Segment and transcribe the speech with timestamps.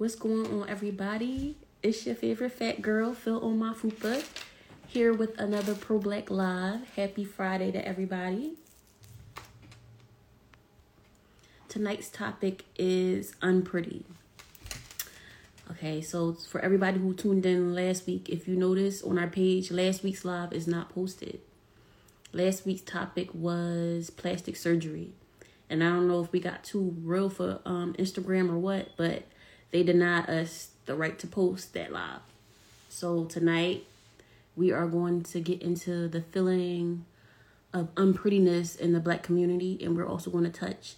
[0.00, 1.56] What's going on, everybody?
[1.82, 4.24] It's your favorite fat girl, Phil fupa,
[4.88, 6.88] here with another Pro Black Live.
[6.96, 8.54] Happy Friday to everybody.
[11.68, 14.06] Tonight's topic is unpretty.
[15.72, 19.70] Okay, so for everybody who tuned in last week, if you notice on our page,
[19.70, 21.40] last week's live is not posted.
[22.32, 25.12] Last week's topic was plastic surgery.
[25.68, 29.24] And I don't know if we got too real for um, Instagram or what, but
[29.70, 32.20] they denied us the right to post that live.
[32.88, 33.86] So tonight
[34.56, 37.04] we are going to get into the feeling
[37.72, 40.94] of unprettiness in the black community and we're also going to touch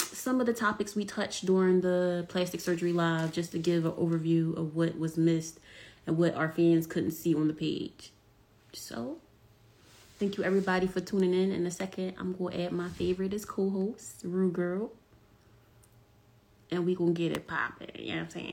[0.00, 3.92] some of the topics we touched during the plastic surgery live just to give an
[3.92, 5.60] overview of what was missed
[6.06, 8.10] and what our fans couldn't see on the page.
[8.72, 9.18] So,
[10.18, 11.52] thank you everybody for tuning in.
[11.52, 14.90] In a second, I'm going to add my favorite as co-host, Rue Girl.
[16.70, 18.52] And we to get it popping, you know what I'm saying?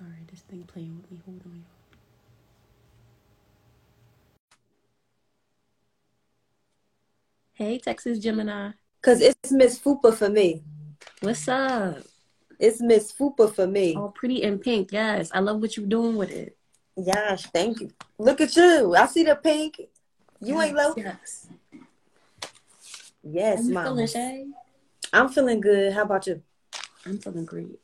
[0.00, 1.18] All right, this thing playing with me.
[1.24, 1.81] Hold on, y'all.
[7.54, 8.70] Hey, Texas Gemini.
[9.02, 10.62] Cause it's Miss Fupa for me.
[11.20, 11.98] What's up?
[12.58, 13.94] It's Miss Fupa for me.
[13.94, 14.90] All pretty in pink.
[14.90, 16.56] Yes, I love what you're doing with it.
[16.96, 17.90] Yes, thank you.
[18.16, 18.94] Look at you.
[18.96, 19.82] I see the pink.
[20.40, 20.94] You ain't low.
[20.96, 21.48] Yes.
[23.22, 23.84] Yes, mom.
[23.84, 24.46] feeling, Shay?
[25.12, 25.92] I'm feeling good.
[25.92, 26.42] How about you?
[27.04, 27.78] I'm feeling great.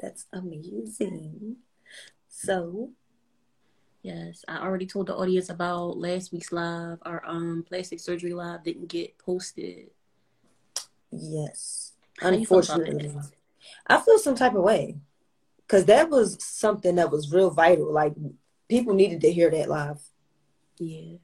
[0.00, 1.56] That's amazing.
[2.28, 2.90] So,
[4.02, 6.98] Yes, I already told the audience about last week's live.
[7.02, 9.90] Our um plastic surgery live didn't get posted.
[11.12, 11.92] yes.
[12.20, 13.20] How you feel about Unfortunately.
[13.86, 14.96] I feel some type of way.
[15.68, 17.92] Cause that was something that was real vital.
[17.92, 18.14] Like
[18.68, 20.00] people needed to hear that live.
[20.78, 21.18] Yeah.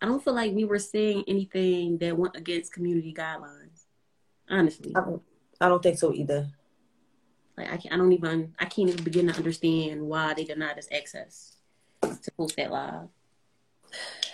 [0.00, 3.84] I don't feel like we were saying anything that went against community guidelines.
[4.48, 4.92] Honestly.
[4.96, 5.22] I don't,
[5.60, 6.48] I don't think so either.
[7.58, 10.88] Like I I don't even I can't even begin to understand why they denied us
[10.90, 11.57] access
[12.02, 13.08] to post that live.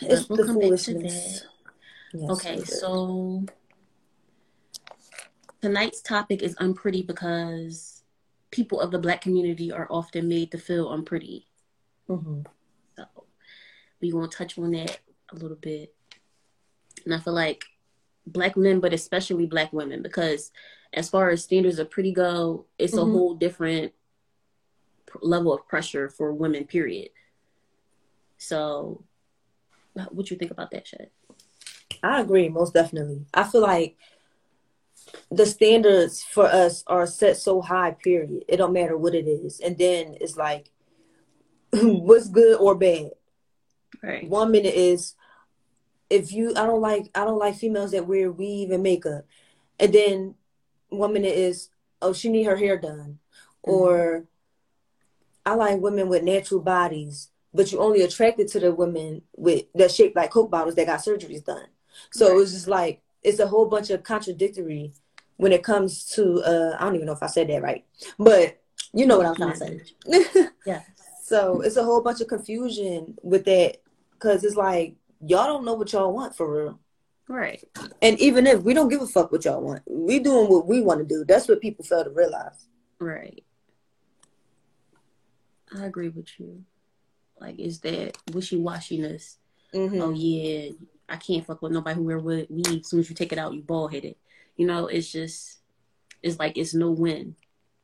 [0.01, 1.41] It's the come back to foolishness.
[1.41, 1.49] that.
[2.19, 3.45] Yes, Okay, so
[5.61, 8.03] tonight's topic is unpretty because
[8.51, 11.49] people of the black community are often made to feel unpretty.
[12.09, 12.47] Mhm.
[12.97, 13.05] So
[14.01, 14.99] we gonna touch on that
[15.31, 15.95] a little bit.
[17.05, 17.65] And I feel like
[18.27, 20.53] black men, but especially black women, because
[20.93, 23.13] as far as standards of pretty go, it's a Mhm.
[23.13, 23.93] whole different
[25.07, 27.11] pr- level of pressure for women, period.
[28.39, 29.05] So
[29.95, 31.13] what do you think about that shit?
[32.03, 33.25] I agree, most definitely.
[33.33, 33.97] I feel like
[35.31, 38.45] the standards for us are set so high, period.
[38.49, 39.61] It don't matter what it is.
[39.61, 40.71] And then it's like
[41.73, 43.11] what's good or bad.
[44.03, 44.29] Right.
[44.29, 45.15] One minute is
[46.11, 49.25] if you I don't like I don't like females that wear weave and makeup.
[49.79, 50.35] And then
[50.89, 51.71] one minute is
[52.03, 53.19] oh she need her hair done.
[53.67, 53.71] Mm-hmm.
[53.71, 54.25] Or
[55.47, 59.93] I like women with natural bodies, but you only attracted to the women with that
[59.93, 61.67] shaped like Coke bottles that got surgeries done.
[62.11, 64.93] So it was just like it's a whole bunch of contradictory
[65.37, 67.85] when it comes to uh I don't even know if I said that right.
[68.19, 68.61] But
[68.93, 70.49] you know what I'm trying to say.
[70.67, 70.81] Yeah.
[71.23, 73.77] so it's a whole bunch of confusion with that
[74.13, 76.81] because it's like y'all don't know what y'all want for real.
[77.29, 77.65] Right.
[78.03, 80.83] And even if we don't give a fuck what y'all want, we doing what we
[80.83, 81.25] want to do.
[81.27, 82.67] That's what people fail to realize.
[82.99, 83.43] Right.
[85.77, 86.65] I agree with you.
[87.45, 89.37] Like, is that wishy washiness?
[89.75, 90.01] Mhm.
[90.01, 90.71] Oh yeah,
[91.09, 92.47] I can't fuck with nobody who wear weave.
[92.67, 94.17] As soon as you take it out, you bald headed.
[94.57, 95.59] You know, it's just,
[96.23, 97.37] it's like it's no win.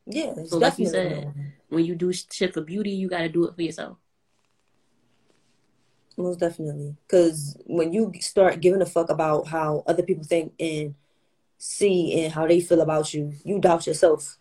[0.07, 1.33] Yeah, So like you said,
[1.69, 3.99] when you do shit for beauty, you got to do it for yourself.
[6.17, 6.97] most definitely.
[7.07, 10.95] Because when you start giving a fuck about how other people think and
[11.59, 14.39] see and how they feel about you, you doubt yourself.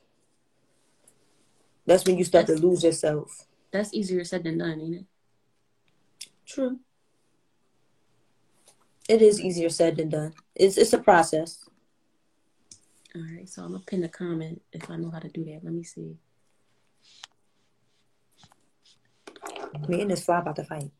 [1.86, 3.46] That's when you start That's- to lose yourself.
[3.72, 5.06] That's easier said than done, ain't it?
[6.50, 6.80] True.
[9.08, 10.34] It is easier said than done.
[10.56, 11.64] It's it's a process.
[13.16, 15.64] All right, so I'm gonna pin a comment if I know how to do that.
[15.64, 16.18] Let me see.
[19.88, 20.92] Me and this fly about to fight.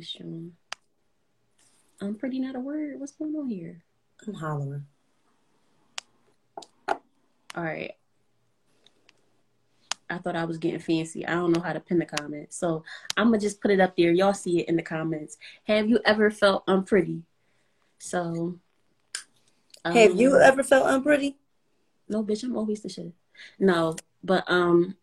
[0.00, 0.52] All right, this showing.
[2.00, 2.98] I'm pretty not a word.
[2.98, 3.82] What's going on here?
[4.26, 4.86] I'm hollering.
[6.88, 6.98] All
[7.56, 7.92] right.
[10.08, 11.26] I thought I was getting fancy.
[11.26, 12.56] I don't know how to pin the comments.
[12.56, 12.82] So
[13.16, 14.10] I'm going to just put it up there.
[14.10, 15.36] Y'all see it in the comments.
[15.64, 17.22] Have you ever felt unpretty?
[17.98, 18.58] So.
[19.84, 21.36] Um, Have you ever felt unpretty?
[22.08, 22.42] No, bitch.
[22.42, 23.12] I'm always the shit.
[23.58, 24.96] No, but um,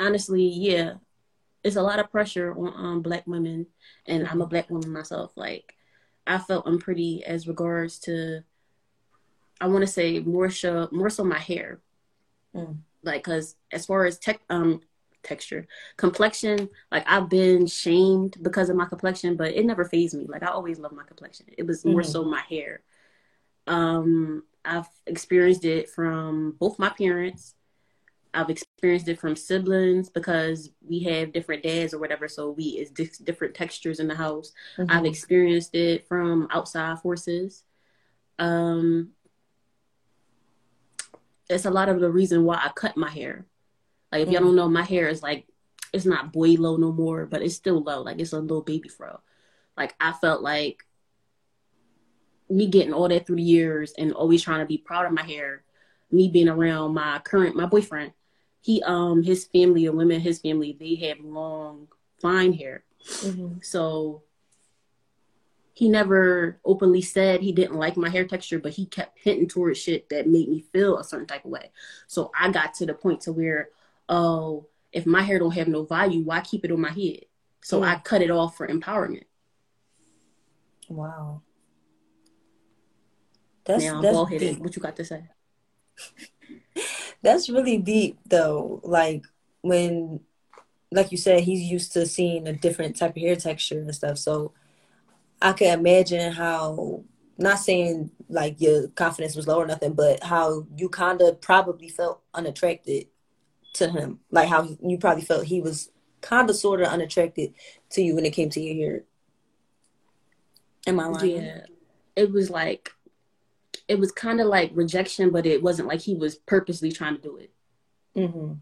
[0.00, 0.94] honestly, yeah,
[1.64, 3.66] it's a lot of pressure on um, black women,
[4.06, 5.32] and I'm a black woman myself.
[5.36, 5.74] Like,
[6.26, 8.42] I felt unpretty as regards to,
[9.60, 11.80] I want to say more so, more so my hair.
[12.54, 12.78] Mm.
[13.02, 14.80] Like, cause as far as tech, um,
[15.22, 15.66] texture,
[15.96, 20.26] complexion, like I've been shamed because of my complexion, but it never phased me.
[20.28, 21.46] Like I always loved my complexion.
[21.56, 22.10] It was more mm-hmm.
[22.10, 22.82] so my hair.
[23.66, 27.54] Um, I've experienced it from both my parents.
[28.34, 32.90] I've experienced it from siblings because we have different dads or whatever, so we it's
[32.90, 34.52] di- different textures in the house.
[34.78, 34.90] Mm-hmm.
[34.90, 37.64] I've experienced it from outside forces.
[38.38, 39.10] Um,
[41.50, 43.46] it's a lot of the reason why I cut my hair.
[44.10, 44.34] Like if mm-hmm.
[44.34, 45.46] y'all don't know, my hair is like
[45.92, 48.00] it's not boy low no more, but it's still low.
[48.02, 49.20] Like it's a little baby fro.
[49.76, 50.86] Like I felt like
[52.48, 55.22] me getting all that through the years and always trying to be proud of my
[55.22, 55.64] hair,
[56.10, 58.12] me being around my current my boyfriend,
[58.62, 61.88] he um his family, the women his family, they have long,
[62.20, 62.84] fine hair.
[63.04, 63.58] Mm-hmm.
[63.62, 64.22] So
[65.74, 69.78] he never openly said he didn't like my hair texture, but he kept hinting towards
[69.78, 71.70] shit that made me feel a certain type of way.
[72.06, 73.70] So I got to the point to where,
[74.08, 77.24] oh, if my hair don't have no value, why keep it on my head?
[77.62, 77.88] So mm.
[77.88, 79.24] I cut it off for empowerment.
[80.88, 81.42] Wow.
[83.64, 84.60] That's, now I'm bald headed.
[84.60, 85.24] What you got to say?
[87.22, 88.80] that's really deep though.
[88.84, 89.24] Like
[89.62, 90.20] when
[90.90, 94.18] like you said, he's used to seeing a different type of hair texture and stuff.
[94.18, 94.52] So
[95.40, 97.02] I can imagine how
[97.38, 102.20] not saying like your confidence was low or nothing, but how you kinda probably felt
[102.34, 103.06] unattracted
[103.74, 104.20] to him.
[104.30, 105.90] Like how you probably felt he was
[106.20, 107.54] kinda sorta unattracted
[107.90, 109.04] to you when it came to your hair.
[110.86, 111.44] Am I lying?
[111.44, 111.66] Yeah.
[112.16, 112.92] It was like
[113.88, 117.22] it was kind of like rejection, but it wasn't like he was purposely trying to
[117.22, 117.52] do it.
[118.16, 118.54] Mm-hmm.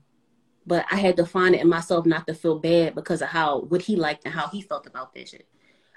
[0.66, 3.60] But I had to find it in myself not to feel bad because of how
[3.60, 5.48] what he liked and how he felt about that shit.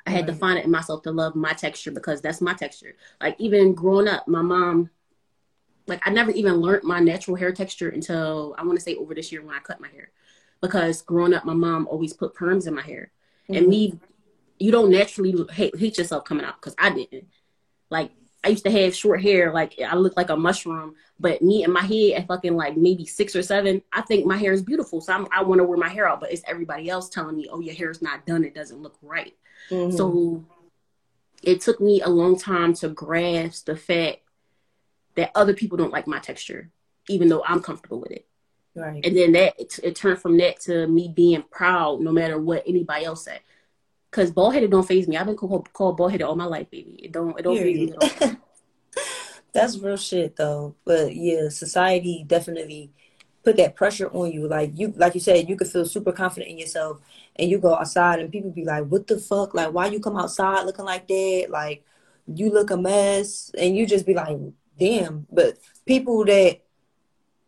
[0.06, 0.34] I had right.
[0.34, 2.96] to find it in myself to love my texture because that's my texture.
[3.22, 4.90] Like even growing up, my mom,
[5.88, 9.14] like I never even learned my natural hair texture until I want to say over
[9.14, 10.12] this year when I cut my hair.
[10.62, 13.12] Because growing up, my mom always put perms in my hair,
[13.50, 13.56] mm-hmm.
[13.56, 14.00] and me,
[14.60, 17.28] you don't naturally hate, hate yourself coming out because I didn't.
[17.90, 18.12] Like
[18.44, 20.95] I used to have short hair, like I look like a mushroom.
[21.19, 24.38] But me and my head at fucking like maybe six or seven, I think my
[24.38, 25.00] hair is beautiful.
[25.00, 27.48] So I'm, i want to wear my hair out, but it's everybody else telling me,
[27.50, 28.44] "Oh, your hair is not done.
[28.44, 29.34] It doesn't look right."
[29.69, 29.95] Mm-hmm.
[29.95, 30.44] So
[31.42, 34.19] it took me a long time to grasp the fact
[35.16, 36.69] that other people don't like my texture,
[37.07, 38.25] even though I'm comfortable with it.
[38.75, 39.06] Right.
[39.06, 42.63] And then that it, it turned from that to me being proud, no matter what
[42.66, 43.39] anybody else said.
[44.13, 45.18] Cause bald headed don't phase me.
[45.18, 47.00] I've been called, called bald headed all my life, baby.
[47.01, 48.36] It don't it don't phase me at all.
[49.54, 50.75] That's real shit though.
[50.86, 52.92] But yeah, society definitely
[53.44, 54.48] put that pressure on you.
[54.48, 57.00] Like you like you said, you could feel super confident in yourself
[57.38, 59.55] and you go outside and people be like, What the fuck?
[59.55, 61.48] Like why you come outside looking like that?
[61.50, 61.84] Like
[62.27, 64.38] you look a mess and you just be like,
[64.77, 65.25] damn.
[65.32, 66.62] But people that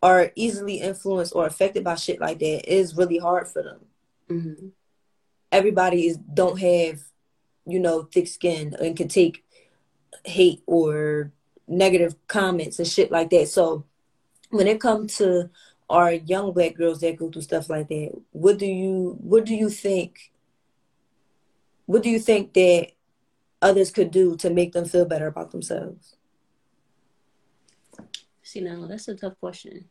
[0.02, 3.80] are easily influenced or affected by shit like that is really hard for them.
[4.28, 4.66] Mm-hmm
[5.52, 7.00] everybody is don't have
[7.66, 9.44] you know thick skin and can take
[10.24, 11.32] hate or
[11.68, 13.48] negative comments and shit like that.
[13.48, 13.84] So
[14.50, 15.50] when it comes to
[15.88, 19.54] our young black girls that go through stuff like that what do you what do
[19.54, 20.32] you think
[21.86, 22.88] what do you think that
[23.62, 26.16] others could do to make them feel better about themselves?
[28.42, 29.84] See now that's a tough question.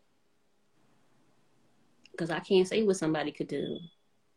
[2.11, 3.79] Because i can't say what somebody could do.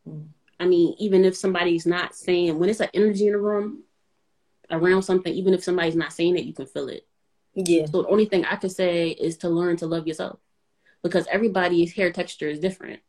[0.08, 0.28] Mm.
[0.60, 3.84] I mean, even if somebody's not saying when it's an energy in the room
[4.70, 7.06] around something, even if somebody's not saying it, you can feel it.
[7.54, 7.86] Yeah.
[7.86, 10.38] So the only thing I could say is to learn to love yourself
[11.02, 13.00] because everybody's hair texture is different.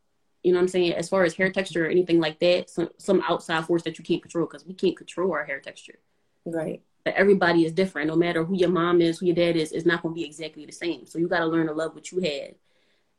[0.44, 0.94] You know what I'm saying?
[0.94, 4.06] As far as hair texture or anything like that, some some outside force that you
[4.06, 6.00] can't control because we can't control our hair texture.
[6.46, 6.82] Right.
[7.04, 8.08] But everybody is different.
[8.08, 10.26] No matter who your mom is, who your dad is, it's not going to be
[10.26, 11.08] exactly the same.
[11.08, 12.56] So you got to learn to love what you had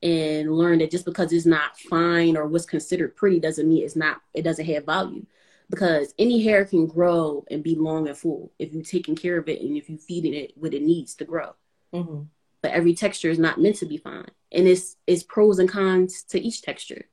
[0.02, 3.96] and learn that just because it's not fine or what's considered pretty doesn't mean it's
[3.96, 5.26] not it doesn't have value
[5.68, 9.48] because any hair can grow and be long and full if you're taking care of
[9.48, 11.54] it and if you're feeding it what it needs to grow
[11.92, 12.22] mm-hmm.
[12.62, 16.22] but every texture is not meant to be fine and it's it's pros and cons
[16.22, 17.06] to each texture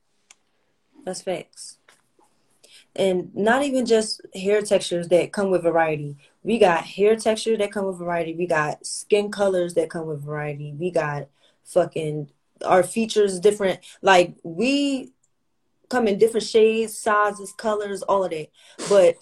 [1.04, 1.78] that's facts
[2.96, 6.16] And not even just hair textures that come with variety.
[6.42, 8.34] We got hair texture that come with variety.
[8.34, 10.72] We got skin colors that come with variety.
[10.72, 11.28] We got
[11.64, 12.30] fucking
[12.64, 13.80] our features different.
[14.02, 15.12] Like we
[15.88, 18.48] come in different shades, sizes, colors, all of that.
[18.88, 19.16] But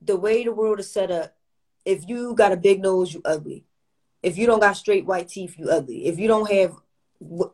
[0.00, 1.34] the way the world is set up,
[1.84, 3.64] if you got a big nose, you ugly.
[4.22, 6.06] If you don't got straight white teeth, you ugly.
[6.06, 6.76] If you don't have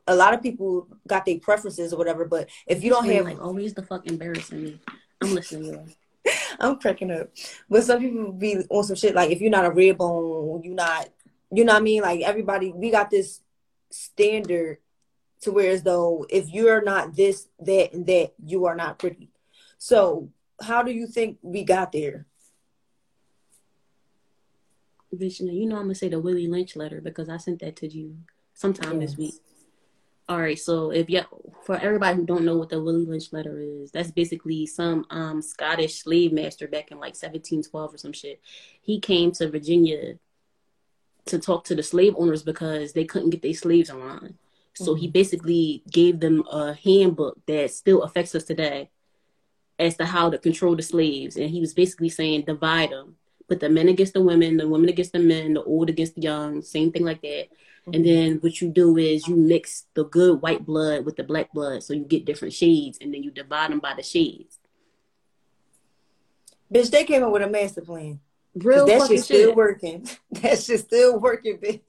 [0.07, 3.39] a lot of people got their preferences or whatever, but if you don't have like
[3.41, 4.81] oh, always the fuck embarrassing me.
[5.21, 5.93] I'm listening to
[6.25, 6.33] you.
[6.61, 7.31] I'm cracking up.
[7.69, 10.75] But some people be on some shit like if you're not a red bone, you're
[10.75, 11.09] not
[11.53, 12.03] you know what I mean?
[12.03, 13.41] Like everybody we got this
[13.91, 14.79] standard
[15.43, 19.31] to where as though if you're not this, that, and that, you are not pretty.
[19.79, 20.31] So
[20.61, 22.27] how do you think we got there?
[25.15, 27.89] Bitch, you know I'm gonna say the Willie Lynch letter because I sent that to
[27.89, 28.17] you
[28.55, 29.11] sometime yes.
[29.11, 29.35] this week.
[30.29, 31.23] All right, so if you
[31.65, 35.43] for everybody who don't know what the Willie Lynch letter is, that's basically some um
[35.43, 38.41] Scottish slave master back in like 1712 or some shit.
[38.81, 40.19] He came to Virginia
[41.27, 44.39] to talk to the slave owners because they couldn't get their slaves online.
[44.75, 45.13] So he mm-hmm.
[45.13, 48.91] basically gave them a handbook that still affects us today
[49.79, 51.37] as to how to control the slaves.
[51.37, 53.17] And he was basically saying divide them,
[53.49, 56.23] put the men against the women, the women against the men, the old against the
[56.23, 57.49] young, same thing like that.
[57.49, 57.95] Mm-hmm.
[57.95, 61.53] And then what you do is you mix the good white blood with the black
[61.53, 64.59] blood, so you get different shades, and then you divide them by the shades.
[66.73, 68.21] Bitch, they came up with a master plan.
[68.55, 70.07] Real that shit's still working.
[70.31, 71.81] That shit's still working, bitch.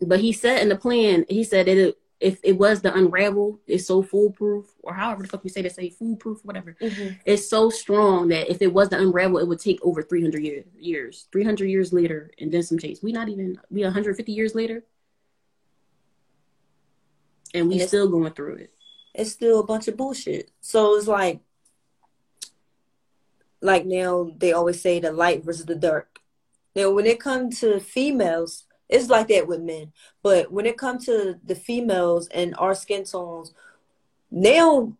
[0.00, 3.86] But he said in the plan, he said it if it was the unravel, it's
[3.86, 6.76] so foolproof, or however the fuck you say to say foolproof, whatever.
[6.80, 7.16] Mm-hmm.
[7.26, 10.64] It's so strong that if it was the unravel, it would take over 300 year,
[10.78, 13.02] years, 300 years later, and then some change.
[13.02, 14.84] We not even we 150 years later,
[17.52, 18.72] and we and still going through it.
[19.14, 20.50] It's still a bunch of bullshit.
[20.60, 21.40] So it's like,
[23.60, 26.20] like now they always say the light versus the dark.
[26.74, 29.92] Now when it comes to females, it's like that with men.
[30.22, 33.52] But when it comes to the females and our skin tones,
[34.30, 34.96] now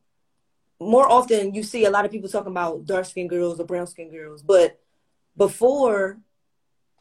[0.81, 3.87] more often you see a lot of people talking about dark skinned girls or brown
[3.87, 4.43] skinned girls.
[4.43, 4.79] But
[5.37, 6.19] before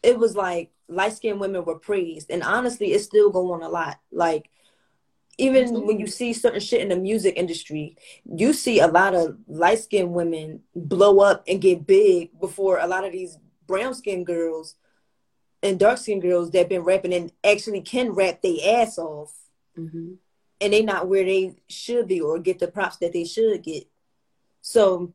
[0.03, 2.29] it was like light skinned women were praised.
[2.29, 3.99] And honestly, it's still going on a lot.
[4.11, 4.49] Like
[5.37, 9.37] even when you see certain shit in the music industry, you see a lot of
[9.47, 13.37] light skinned women blow up and get big before a lot of these
[13.67, 14.75] brown skinned girls
[15.63, 19.33] and dark skinned girls that been rapping and actually can rap their ass off.
[19.77, 20.13] Mm-hmm.
[20.61, 23.87] And they not where they should be or get the props that they should get.
[24.61, 25.13] So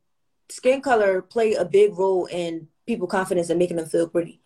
[0.49, 4.41] skin color play a big role in people confidence and making them feel pretty.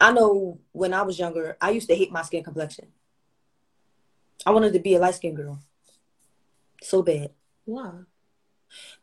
[0.00, 2.88] I know when I was younger, I used to hate my skin complexion.
[4.44, 5.60] I wanted to be a light skinned girl.
[6.82, 7.30] So bad.
[7.64, 7.92] Why?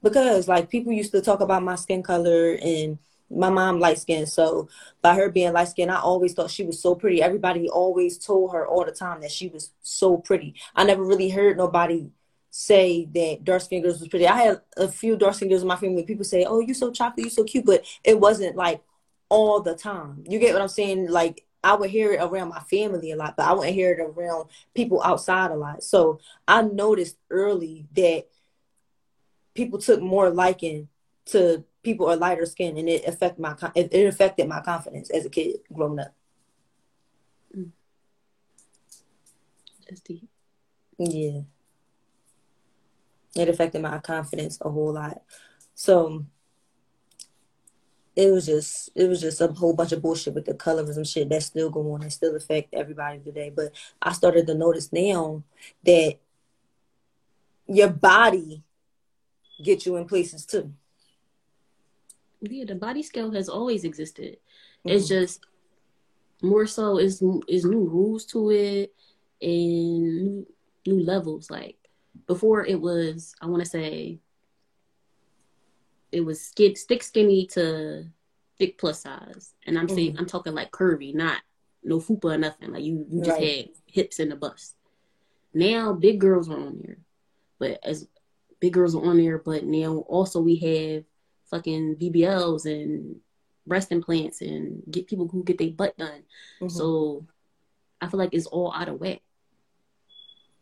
[0.01, 2.99] Because like people used to talk about my skin color and
[3.35, 4.69] my mom light skinned, so
[5.01, 7.21] by her being light skinned, I always thought she was so pretty.
[7.21, 10.55] Everybody always told her all the time that she was so pretty.
[10.75, 12.11] I never really heard nobody
[12.49, 14.27] say that dark skinned girls was pretty.
[14.27, 16.03] I had a few dark skinned girls in my family.
[16.03, 18.81] People say, "Oh, you so chocolate, you so cute," but it wasn't like
[19.29, 20.23] all the time.
[20.27, 21.09] You get what I'm saying?
[21.09, 23.99] Like I would hear it around my family a lot, but I wouldn't hear it
[23.99, 25.83] around people outside a lot.
[25.83, 28.27] So I noticed early that
[29.53, 30.89] people took more liking
[31.27, 35.25] to people are lighter skin, and it affect my it, it affected my confidence as
[35.25, 36.15] a kid growing up.
[37.55, 37.71] Mm.
[39.87, 40.29] That's deep.
[40.97, 41.41] Yeah,
[43.35, 45.21] it affected my confidence a whole lot.
[45.75, 46.25] So
[48.15, 51.29] it was just it was just a whole bunch of bullshit with the colorism shit
[51.29, 53.51] that's still going on and still affect everybody today.
[53.53, 55.43] But I started to notice now
[55.83, 56.17] that
[57.67, 58.63] your body
[59.63, 60.73] get you in places too
[62.51, 64.37] yeah, the body scale has always existed.
[64.85, 64.89] Mm-hmm.
[64.89, 65.45] It's just
[66.41, 68.93] more so is is new rules to it
[69.41, 70.47] and new,
[70.85, 71.49] new levels.
[71.49, 71.77] Like
[72.27, 74.19] before, it was I want to say
[76.11, 78.05] it was skid, stick skinny to
[78.59, 79.95] thick plus size, and I'm mm-hmm.
[79.95, 81.41] saying I'm talking like curvy, not
[81.83, 82.71] no fupa or nothing.
[82.71, 83.57] Like you, you just right.
[83.57, 84.75] had hips and a bust.
[85.53, 86.97] Now big girls are on there,
[87.59, 88.07] but as
[88.59, 91.03] big girls are on there, but now also we have
[91.53, 93.17] fucking BBLs and
[93.67, 96.23] breast implants and get people who get their butt done.
[96.59, 96.69] Mm-hmm.
[96.69, 97.27] So
[98.01, 99.21] I feel like it's all out of whack.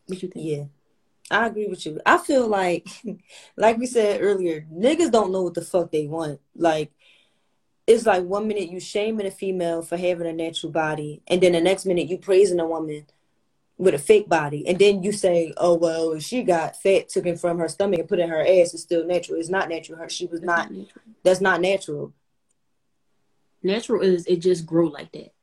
[0.08, 0.46] What you think?
[0.46, 0.66] Yeah.
[1.32, 2.02] I agree with you.
[2.06, 2.90] I feel like,
[3.58, 6.42] like we said earlier, niggas don't know what the fuck they want.
[6.56, 6.92] Like,
[7.88, 11.54] it's like one minute you shaming a female for having a natural body, and then
[11.54, 13.06] the next minute you praising a woman
[13.82, 17.58] with a fake body, and then you say, "Oh well, she got fat taken from
[17.58, 19.40] her stomach and put in her ass, it's still natural.
[19.40, 19.98] It's not natural.
[19.98, 20.88] Her she was not, not
[21.24, 22.14] That's not natural.
[23.64, 25.34] Natural is it just grow like that.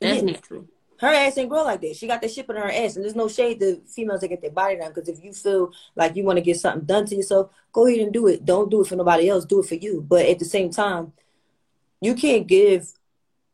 [0.00, 0.30] That's yeah.
[0.30, 0.66] natural.
[0.98, 1.96] Her ass ain't grow like that.
[1.96, 4.40] She got that shit in her ass, and there's no shade to females that get
[4.40, 4.92] their body done.
[4.94, 8.00] Because if you feel like you want to get something done to yourself, go ahead
[8.00, 8.46] and do it.
[8.46, 9.44] Don't do it for nobody else.
[9.44, 10.00] Do it for you.
[10.00, 11.12] But at the same time,
[12.00, 12.94] you can't give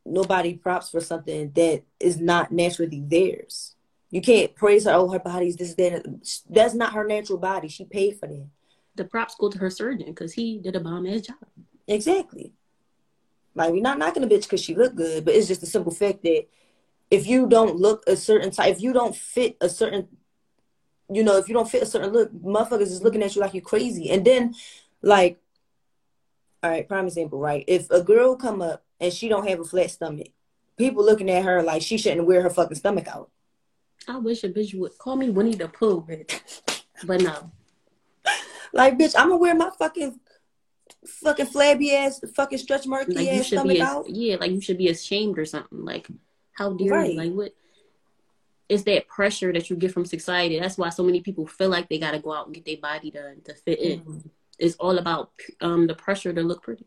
[0.06, 3.74] nobody props for something that is not naturally theirs.
[4.10, 4.92] You can't praise her.
[4.92, 6.04] Oh, her body's this, that.
[6.48, 7.68] That's not her natural body.
[7.68, 8.46] She paid for that.
[8.96, 11.36] The props go to her surgeon because he did a bomb ass job.
[11.86, 12.52] Exactly.
[13.54, 15.92] Like we're not knocking a bitch because she looked good, but it's just a simple
[15.92, 16.46] fact that
[17.10, 20.08] if you don't look a certain type, if you don't fit a certain,
[21.12, 23.54] you know, if you don't fit a certain look, motherfuckers is looking at you like
[23.54, 24.10] you're crazy.
[24.10, 24.54] And then,
[25.02, 25.40] like,
[26.62, 27.64] all right, prime example, right?
[27.66, 30.28] If a girl come up and she don't have a flat stomach,
[30.76, 33.30] people looking at her like she shouldn't wear her fucking stomach out.
[34.08, 36.40] I wish a bitch would call me Winnie the Pooh, bitch.
[37.04, 37.50] But no.
[38.72, 40.18] Like, bitch, I'm gonna wear my fucking
[41.06, 44.08] fucking flabby ass, fucking stretch marky like ass stomach out.
[44.08, 45.84] Yeah, like you should be ashamed or something.
[45.84, 46.08] Like,
[46.52, 47.12] how dare right.
[47.12, 47.18] you?
[47.18, 47.54] Like, what?
[48.68, 50.60] It's that pressure that you get from society.
[50.60, 53.10] That's why so many people feel like they gotta go out and get their body
[53.10, 54.00] done to fit in.
[54.00, 54.28] Mm-hmm.
[54.58, 56.86] It's all about um the pressure to look pretty.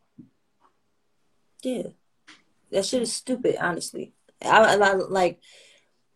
[1.62, 1.88] Yeah,
[2.72, 3.58] that shit is stupid.
[3.60, 5.40] Honestly, I, I like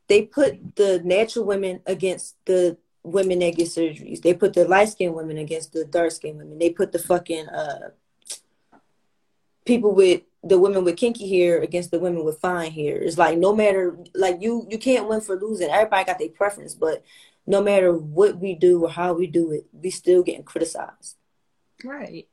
[0.08, 4.22] they put the natural women against the women that get surgeries.
[4.22, 6.60] They put the light skinned women against the dark skinned women.
[6.60, 7.90] They put the fucking uh
[9.66, 12.98] people with the women with kinky hair against the women with fine hair.
[12.98, 15.70] It's like no matter like you you can't win for losing.
[15.70, 17.04] Everybody got their preference, but
[17.46, 21.16] no matter what we do or how we do it, we still getting criticized.
[21.84, 22.28] Right.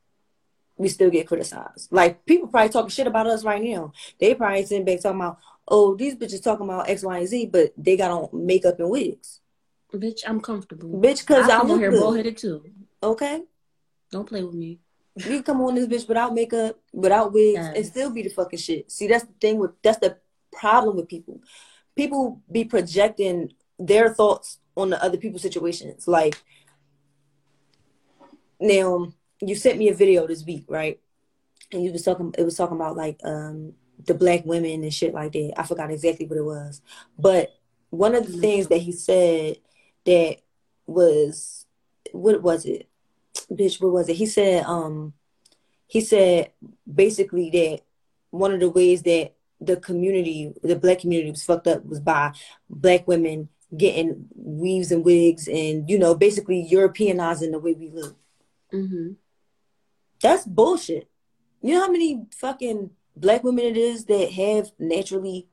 [0.77, 1.93] We still get criticized.
[1.93, 3.93] Like people probably talking shit about us right now.
[4.19, 7.47] They probably sitting back talking about, oh, these bitches talking about X, Y, and Z,
[7.47, 9.41] but they got on makeup and wigs.
[9.93, 11.01] Bitch, I'm comfortable.
[11.01, 12.65] Bitch, cause I, I look here bald headed too.
[13.03, 13.43] Okay.
[14.11, 14.81] Don't play with me.
[15.17, 17.77] You can come on this bitch without makeup, without wigs, yes.
[17.77, 18.91] and still be the fucking shit.
[18.91, 20.19] See, that's the thing with that's the
[20.53, 21.41] problem with people.
[21.95, 26.09] People be projecting their thoughts on the other people's situations.
[26.09, 26.43] Like
[28.59, 30.99] now, you sent me a video this week, right?
[31.71, 32.35] And you was talking.
[32.37, 35.55] It was talking about like um the black women and shit like that.
[35.57, 36.83] I forgot exactly what it was,
[37.19, 37.55] but
[37.91, 39.59] one of the things that he said
[40.05, 40.39] that
[40.87, 41.67] was
[42.13, 42.89] what was it?
[43.51, 44.15] Bitch, what was it?
[44.15, 45.13] He said, um,
[45.87, 46.53] he said
[46.93, 47.81] basically that
[48.31, 52.33] one of the ways that the community, the black community was fucked up was by
[52.69, 58.17] black women getting weaves and wigs and, you know, basically Europeanizing the way we look.
[58.73, 59.13] Mm-hmm.
[60.21, 61.09] That's bullshit.
[61.63, 65.49] You know how many fucking black women it is that have naturally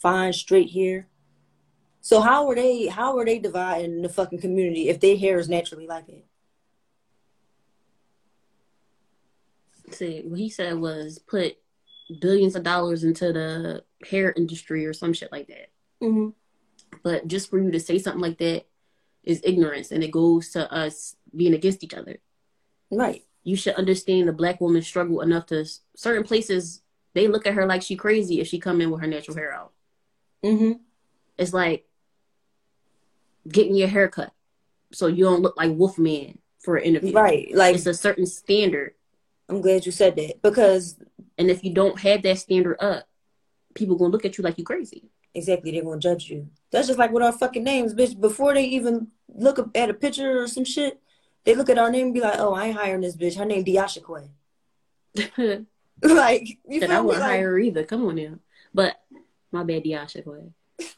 [0.00, 1.08] fine straight hair
[2.04, 5.48] so how are they how are they dividing the fucking community if their hair is
[5.48, 6.26] naturally like it?
[9.90, 11.56] See, what he said was put
[12.20, 15.70] billions of dollars into the hair industry or some shit like that.
[16.02, 16.28] Mm-hmm.
[17.02, 18.66] But just for you to say something like that
[19.22, 22.18] is ignorance, and it goes to us being against each other.
[22.90, 23.24] Right.
[23.44, 25.64] You should understand the black woman struggle enough to
[25.96, 26.82] certain places.
[27.14, 29.52] They look at her like she crazy if she come in with her natural hair
[29.52, 29.72] out.
[30.44, 30.72] Mm-hmm.
[31.38, 31.86] It's like
[33.48, 34.32] getting your hair cut
[34.92, 37.12] so you don't look like Wolfman for an interview.
[37.12, 37.54] Right.
[37.54, 38.94] Like it's a certain standard.
[39.48, 40.96] I'm glad you said that because
[41.36, 43.06] and if you don't have that standard up,
[43.74, 45.10] people gonna look at you like you crazy.
[45.34, 46.48] Exactly, they're gonna judge you.
[46.70, 48.18] That's just like with our fucking names, bitch.
[48.18, 51.00] Before they even look at a picture or some shit,
[51.44, 53.36] they look at our name and be like, "Oh, I ain't hiring this bitch.
[53.36, 55.66] Her name Diasha Quay."
[56.02, 57.84] like you feel I wouldn't like, hire her either.
[57.84, 58.38] Come on now,
[58.72, 58.96] but
[59.52, 60.86] my bad, Diasha Quay.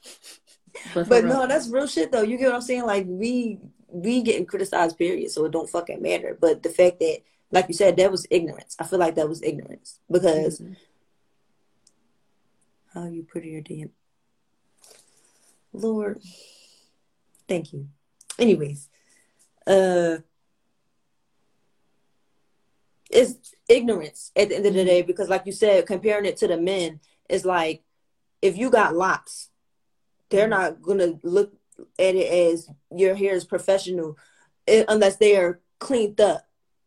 [0.93, 2.23] But, but no, that's real shit though.
[2.23, 2.85] You get what I'm saying?
[2.85, 5.31] Like we we getting criticized, period.
[5.31, 6.37] So it don't fucking matter.
[6.39, 8.77] But the fact that, like you said, that was ignorance.
[8.79, 10.75] I feel like that was ignorance because mm-hmm.
[12.93, 13.91] how you put your damn
[15.73, 16.23] Lord,
[17.49, 17.89] thank you.
[18.39, 18.89] Anyways,
[19.67, 20.19] uh,
[23.11, 26.49] it's ignorance at the end of the day because, like you said, comparing it to
[26.49, 27.83] the men is like
[28.43, 29.51] if you got locks
[30.31, 31.53] they're not gonna look
[31.99, 34.17] at it as your hair is professional
[34.67, 36.43] eh, unless they are cleaned up.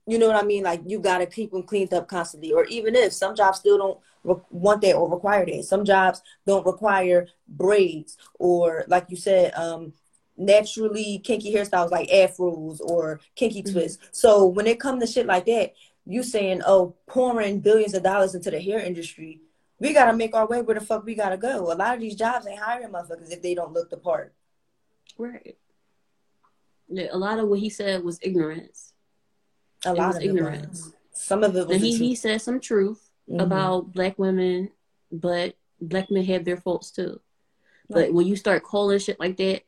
[0.08, 0.64] You know what I mean?
[0.64, 2.52] Like you gotta keep them cleaned up constantly.
[2.52, 5.64] Or even if some jobs still don't re- want that or require that.
[5.66, 9.94] Some jobs don't require braids or, like you said, um,
[10.36, 13.74] naturally kinky hairstyles like afros or kinky mm-hmm.
[13.74, 14.04] twists.
[14.12, 15.74] So when it comes to shit like that,
[16.10, 19.42] you saying, oh, pouring billions of dollars into the hair industry
[19.80, 21.72] we gotta make our way where the fuck we gotta go.
[21.72, 24.34] A lot of these jobs ain't hiring motherfuckers if they don't look the part.
[25.18, 25.58] Right.
[26.90, 28.94] Yeah, a lot of what he said was ignorance.
[29.86, 30.92] A lot of ignorance.
[31.14, 33.42] some of it was And he, he said some truth Mhm.
[33.42, 34.72] about black women,
[35.12, 37.22] but black men have their faults too.
[37.90, 39.64] But when you start calling shit like that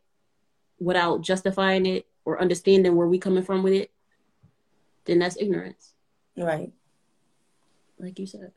[0.79, 3.91] without justifying it or understanding where we coming from with it,
[5.05, 5.93] then that's ignorance,
[6.45, 6.71] right.
[7.99, 8.51] like you said.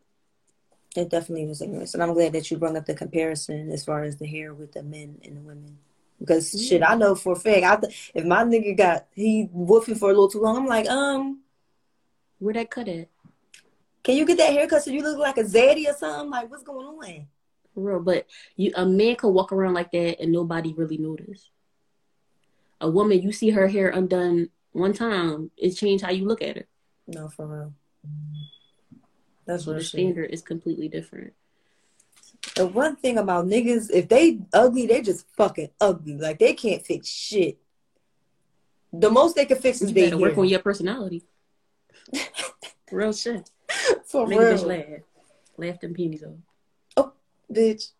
[0.96, 4.04] It definitely was ignorance, and I'm glad that you brought up the comparison as far
[4.04, 5.78] as the hair with the men and the women.
[6.20, 9.98] Because shit, I know for a fact, I th- if my nigga got he woofing
[9.98, 11.40] for a little too long, I'm like, um,
[12.38, 13.10] Where'd I cut it?
[14.04, 16.30] can you get that haircut so you look like a zaddy or something?
[16.30, 17.26] Like, what's going on?
[17.74, 18.00] For real.
[18.00, 21.50] But you a man could walk around like that and nobody really notice.
[22.80, 26.56] A woman, you see her hair undone one time, it changed how you look at
[26.56, 26.66] her.
[27.06, 27.74] No, for real.
[29.46, 31.34] That's what the standard is completely different.
[32.56, 36.16] The one thing about niggas, if they ugly, they just fucking ugly.
[36.16, 37.58] Like they can't fix shit.
[38.92, 41.24] The most they can fix is You they gotta work on your personality.
[42.92, 43.50] Real shit.
[44.06, 45.00] For Make a bitch real, laugh.
[45.56, 46.34] Laugh them peonies off.
[46.96, 47.12] Oh,
[47.52, 47.90] bitch.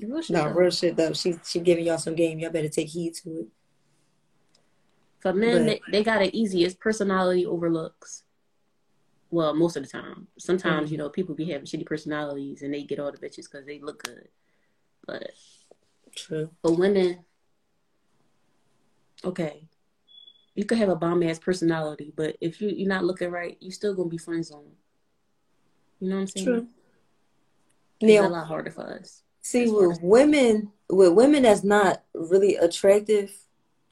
[0.00, 0.30] Real shit.
[0.30, 1.12] No, real shit though.
[1.12, 2.40] She she giving y'all some game.
[2.40, 3.46] Y'all better take heed to it.
[5.22, 6.64] For men, But- they, they got it easy.
[6.64, 8.24] It's personality overlooks.
[9.30, 10.26] Well, most of the time.
[10.36, 10.92] Sometimes, Mhm.
[10.92, 13.78] you know, people be having shitty personalities and they get all the bitches because they
[13.78, 14.28] look good.
[15.06, 15.30] But
[16.14, 16.50] True.
[16.60, 17.24] But women,
[19.24, 19.68] okay,
[20.54, 23.72] you could have a bomb ass personality, but if you you're not looking right, you're
[23.72, 24.72] still gonna be friend zone.
[26.00, 26.46] You know what I'm saying?
[26.46, 26.68] True.
[28.00, 29.22] It's a lot harder for us.
[29.40, 33.34] see, with women, with women that's not really attractive,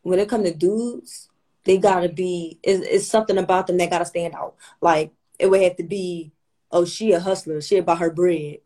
[0.02, 1.28] when it come to dudes,
[1.64, 2.58] they gotta be.
[2.62, 4.54] It's, it's something about them that gotta stand out.
[4.80, 6.32] Like it would have to be,
[6.70, 7.60] oh, she a hustler.
[7.60, 8.58] She about her bread.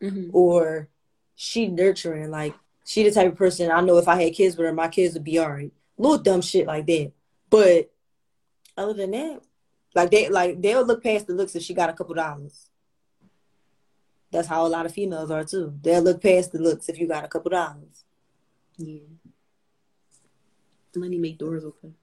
[0.00, 0.88] hmm or
[1.34, 2.30] she nurturing.
[2.30, 4.88] Like she the type of person I know if I had kids with her, my
[4.88, 5.72] kids would be alright.
[5.98, 7.12] Little dumb shit like that.
[7.50, 7.90] But
[8.76, 9.40] other than that,
[9.94, 12.70] like they like they'll look past the looks if she got a couple dollars.
[14.30, 15.78] That's how a lot of females are too.
[15.82, 18.04] They'll look past the looks if you got a couple dollars.
[18.76, 18.98] Yeah.
[20.96, 21.94] Money make doors open.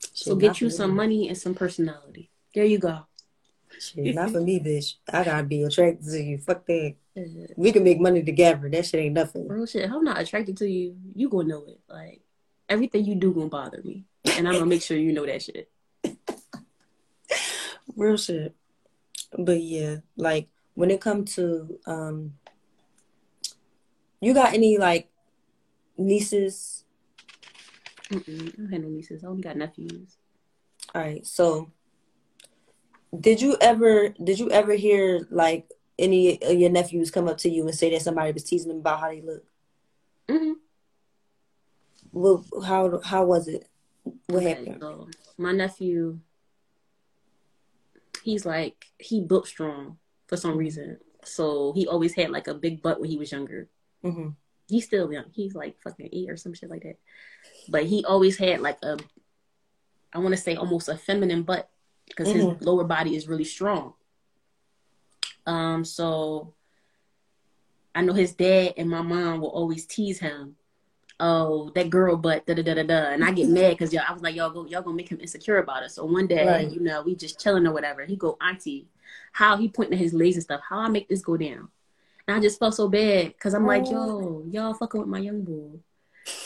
[0.00, 0.72] Shit, So get you me.
[0.72, 2.30] some money and some personality.
[2.54, 3.00] There you go.
[3.78, 4.94] Shit, not for me, bitch.
[5.12, 6.38] I gotta be attracted to you.
[6.38, 6.94] Fuck that.
[7.56, 8.68] We can make money together.
[8.68, 9.46] That shit ain't nothing.
[9.48, 9.84] Real shit.
[9.84, 11.80] If I'm not attracted to you, you gonna know it.
[11.88, 12.22] Like
[12.68, 15.70] everything you do gonna bother me, and I'm gonna make sure you know that shit.
[17.96, 18.54] Real shit.
[19.36, 22.34] But yeah, like when it comes to um
[24.20, 25.10] you got any like
[25.96, 26.84] nieces?
[28.10, 29.22] Mm-mm, I don't have no nieces.
[29.24, 30.16] I only got nephews.
[30.94, 31.70] All right, so
[33.18, 37.48] did you ever did you ever hear like any of your nephews come up to
[37.50, 39.44] you and say that somebody was teasing them about how they look?
[40.28, 40.52] hmm
[42.12, 43.68] Well, how how was it?
[44.26, 44.78] What Okay, happened?
[44.80, 46.20] so my nephew,
[48.22, 50.98] he's like he built strong for some reason.
[51.24, 53.68] So he always had like a big butt when he was younger.
[54.02, 54.28] hmm
[54.68, 55.24] He's still young.
[55.32, 56.98] He's like fucking eight or some shit like that.
[57.68, 58.98] But he always had like a,
[60.12, 61.70] I want to say almost a feminine butt
[62.06, 62.62] because his Mhm.
[62.64, 63.94] lower body is really strong.
[65.46, 66.54] Um, so
[67.94, 70.56] I know his dad and my mom will always tease him.
[71.20, 74.04] Oh, that girl butt, da da da da da, and I get mad because y'all.
[74.08, 75.90] I was like, y'all go, y'all gonna make him insecure about it.
[75.90, 76.70] So one day, Right.
[76.70, 78.04] you know, we just chilling or whatever.
[78.04, 78.86] He go, auntie,
[79.32, 80.60] how he pointing at his legs and stuff.
[80.68, 81.70] How I make this go down?
[82.28, 85.42] And I just felt so bad because I'm like, yo, y'all fucking with my young
[85.44, 85.78] boy.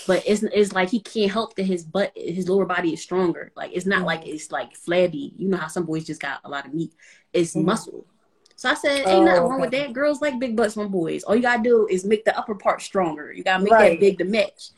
[0.07, 3.53] But it's it's like he can't help that his butt, his lower body is stronger.
[3.57, 5.33] Like it's not like it's like flabby.
[5.37, 6.93] You know how some boys just got a lot of meat.
[7.33, 7.65] It's Mhm.
[7.65, 8.07] muscle.
[8.57, 9.93] So I said, ain't Oh, nothing wrong with that.
[9.93, 11.25] Girls like big butts from boys.
[11.25, 13.33] All you gotta do is make the upper part stronger.
[13.33, 13.93] You gotta make Right.
[13.95, 14.71] that big to match.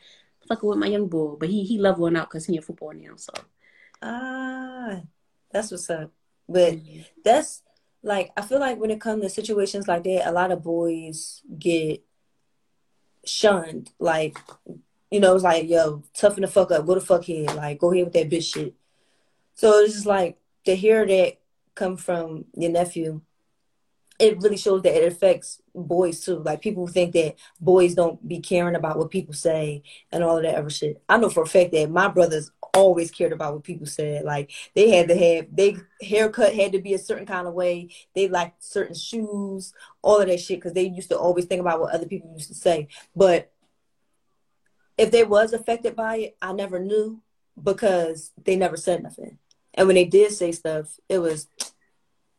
[0.49, 3.17] Fucking with my young boy, but he he leveling out because he in football now.
[3.17, 3.33] So
[4.01, 5.03] Ah,
[5.51, 6.13] that's what's up.
[6.49, 6.77] But
[7.25, 7.63] that's
[8.05, 11.43] like I feel like when it comes to situations like that, a lot of boys
[11.59, 12.05] get
[13.25, 13.91] shunned.
[13.99, 14.39] Like,
[15.11, 17.93] you know, it's like, yo, toughen the fuck up, go the fuck head, like go
[17.93, 18.75] ahead with that bitch shit.
[19.55, 20.37] So it's just like
[20.67, 21.39] to hear that
[21.75, 23.23] come from your nephew,
[24.19, 26.39] it really shows that it affects boys too.
[26.39, 30.43] Like people think that boys don't be caring about what people say and all of
[30.43, 31.03] that other shit.
[31.09, 34.25] I know for a fact that my brothers always cared about what people said.
[34.25, 37.91] Like they had to have they haircut had to be a certain kind of way.
[38.15, 41.81] They liked certain shoes, all of that shit, because they used to always think about
[41.81, 42.89] what other people used to say.
[43.15, 43.53] But
[44.99, 47.21] if they was affected by it, I never knew
[47.63, 49.39] because they never said nothing.
[49.75, 51.49] And when they did say stuff, it was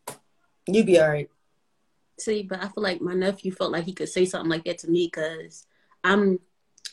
[0.67, 1.29] you be all right.
[2.19, 4.79] see, but I feel like my nephew felt like he could say something like that
[4.79, 5.65] to me because
[6.03, 6.39] I'm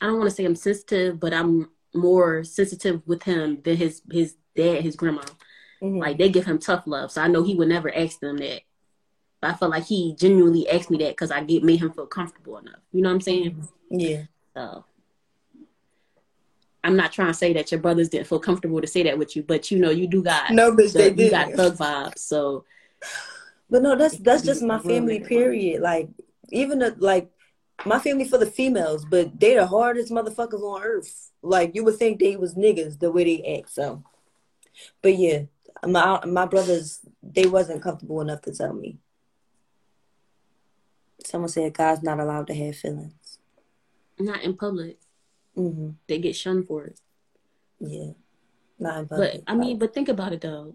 [0.01, 4.03] I don't want to say I'm sensitive, but I'm more sensitive with him than his
[4.11, 5.23] his dad, his grandma.
[5.83, 5.99] Mm-hmm.
[5.99, 8.63] Like they give him tough love, so I know he would never ask them that.
[9.41, 12.07] But I felt like he genuinely asked me that because I get made him feel
[12.07, 12.81] comfortable enough.
[12.93, 13.51] You know what I'm saying?
[13.53, 13.99] Mm-hmm.
[13.99, 14.23] Yeah.
[14.55, 14.85] So
[16.85, 19.37] I'm not trying to say that your brothers didn't feel comfortable to say that with
[19.37, 21.25] you, but you know you do got no, but the, they did.
[21.25, 22.65] You got thug vibes, so.
[23.71, 25.21] But no, that's that's just my family.
[25.21, 25.81] Period.
[25.81, 26.09] Like
[26.51, 27.31] even the, like
[27.85, 31.31] my family for the females, but they the hardest motherfuckers on earth.
[31.43, 33.71] Like you would think they was niggas the way they act.
[33.71, 34.03] So,
[35.01, 35.43] but yeah,
[35.87, 38.99] my my brothers they wasn't comfortable enough to tell me.
[41.25, 43.39] Someone said God's not allowed to have feelings.
[44.19, 44.99] Not in public.
[45.57, 45.91] Mm-hmm.
[46.07, 47.01] They get shunned for it.
[47.81, 48.13] Yeah.
[48.79, 49.45] Not in public.
[49.45, 50.75] But I mean, but think about it though.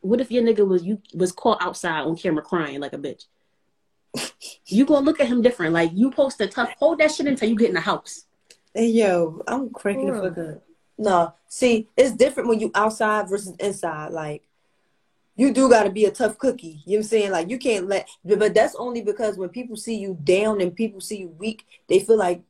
[0.00, 3.24] What if your nigga was you was caught outside on camera crying like a bitch?
[4.66, 5.72] You gonna look at him different.
[5.72, 8.26] Like you post a tough hold that shit until you get in the house.
[8.74, 10.60] Hey yo, I'm cranking for good.
[10.96, 14.12] No, see, it's different when you outside versus inside.
[14.12, 14.42] Like
[15.36, 16.82] you do got to be a tough cookie.
[16.86, 17.30] You know what I'm saying?
[17.32, 21.00] Like you can't let, but that's only because when people see you down and people
[21.00, 22.42] see you weak, they feel like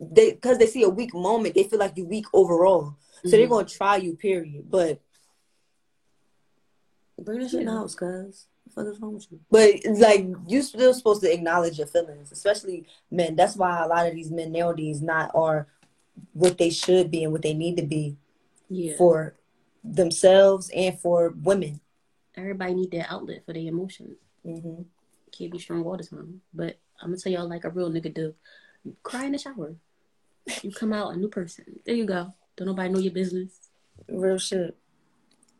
[0.00, 2.96] they because they see a weak moment, they feel like you weak overall.
[3.22, 3.30] So mm-hmm.
[3.30, 4.70] they're gonna try you, period.
[4.70, 5.00] But
[7.20, 8.46] bring this shit in the house, cuz.
[8.72, 9.40] What is wrong with you?
[9.50, 13.36] But like you're still supposed to acknowledge your feelings, especially men.
[13.36, 15.68] That's why a lot of these men nowadays not are
[16.32, 18.16] what they should be and what they need to be
[18.68, 18.96] yeah.
[18.96, 19.34] for
[19.82, 21.80] themselves and for women.
[22.36, 24.16] Everybody need their outlet for their emotions.
[24.44, 24.82] Mm-hmm.
[25.30, 26.40] Can't be strong all the time.
[26.52, 28.34] But I'm gonna tell y'all like a real nigga do.
[29.02, 29.74] Cry in the shower.
[30.62, 31.80] You come out a new person.
[31.84, 32.34] There you go.
[32.56, 33.50] Don't nobody know your business.
[34.08, 34.76] Real shit.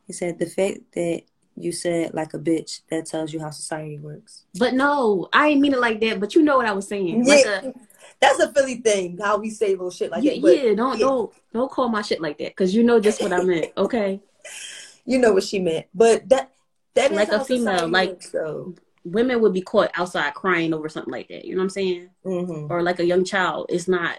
[0.07, 1.23] He said the fact that
[1.57, 4.45] you said like a bitch, that tells you how society works.
[4.59, 6.21] But no, I ain't mean it like that.
[6.21, 7.25] But you know what I was saying.
[7.25, 7.35] Yeah.
[7.35, 7.75] Like a,
[8.21, 9.19] that's a Philly thing.
[9.19, 10.43] How we say little shit like yeah, that.
[10.43, 11.07] But, yeah, don't yeah.
[11.07, 13.73] don't don't call my shit like that because you know just what I meant.
[13.77, 14.21] Okay.
[15.05, 16.51] you know what she meant, but that
[16.95, 18.75] that like a female, like so.
[19.05, 21.45] women would be caught outside crying over something like that.
[21.45, 22.11] You know what I'm saying?
[22.25, 22.73] Mm-hmm.
[22.73, 24.19] Or like a young child, it's not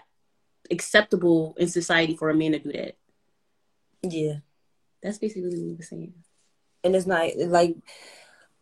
[0.70, 2.96] acceptable in society for a man to do that.
[4.02, 4.36] Yeah,
[5.02, 6.14] that's basically what we were saying.
[6.86, 7.76] And it's not like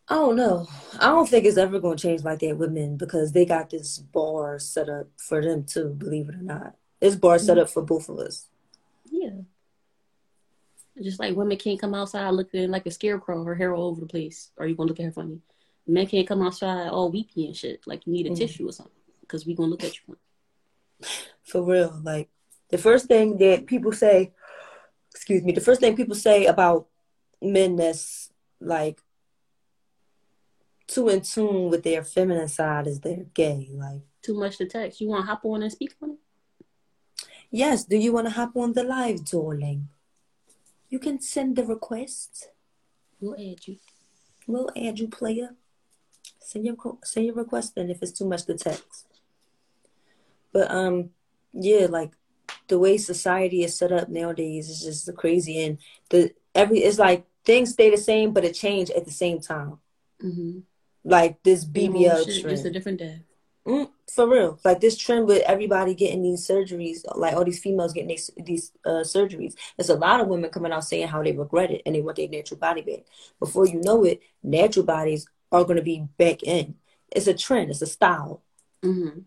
[0.07, 0.67] I don't know.
[0.99, 3.71] I don't think it's ever going to change like that with men because they got
[3.71, 5.95] this bar set up for them too.
[5.97, 8.47] Believe it or not, this bar set up for both of us.
[9.09, 9.31] Yeah.
[11.01, 14.07] Just like women can't come outside looking like a scarecrow, her hair all over the
[14.07, 14.51] place.
[14.57, 15.41] Are you gonna look at her funny?
[15.87, 17.85] Men can't come outside all weepy and shit.
[17.85, 20.17] Like you need a mm tissue or something because we gonna look at you.
[21.43, 22.29] For real, like
[22.69, 24.33] the first thing that people say,
[25.11, 26.87] excuse me, the first thing people say about
[27.41, 29.01] men that's like
[30.87, 33.69] too in tune with their feminine side is they're gay.
[33.73, 35.01] Like too much to text.
[35.01, 36.17] You want to hop on and speak on it?
[37.51, 37.85] Yes.
[37.85, 39.89] Do you want to hop on the live, darling?
[40.89, 42.49] You can send the request.
[43.19, 43.77] We'll add you.
[44.47, 45.55] We'll add you, player.
[46.39, 49.07] Send your send your request then if it's too much to text.
[50.53, 51.09] But um,
[51.53, 52.11] yeah, like
[52.67, 55.77] the way society is set up nowadays is just crazy, and
[56.09, 59.77] the every it's like things stay the same, but it change at the same time.
[60.23, 60.59] Mm-hmm.
[61.03, 62.49] Like this BBL trend.
[62.49, 63.21] Just a different day.
[63.67, 67.93] Mm, for real, like this trend with everybody getting these surgeries, like all these females
[67.93, 69.55] getting these, these uh, surgeries.
[69.75, 72.17] There's a lot of women coming out saying how they regret it and they want
[72.17, 73.05] their natural body back.
[73.39, 76.75] Before you know it, natural bodies are going to be back in.
[77.11, 77.71] It's a trend.
[77.71, 78.43] It's a style.
[78.83, 79.21] Mm-hmm.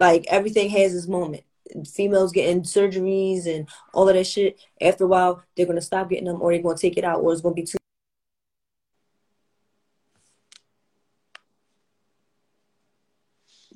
[0.00, 1.44] Like everything has its moment.
[1.86, 4.60] Females getting surgeries and all of that shit.
[4.80, 7.04] After a while, they're going to stop getting them, or they're going to take it
[7.04, 7.78] out, or it's going to be too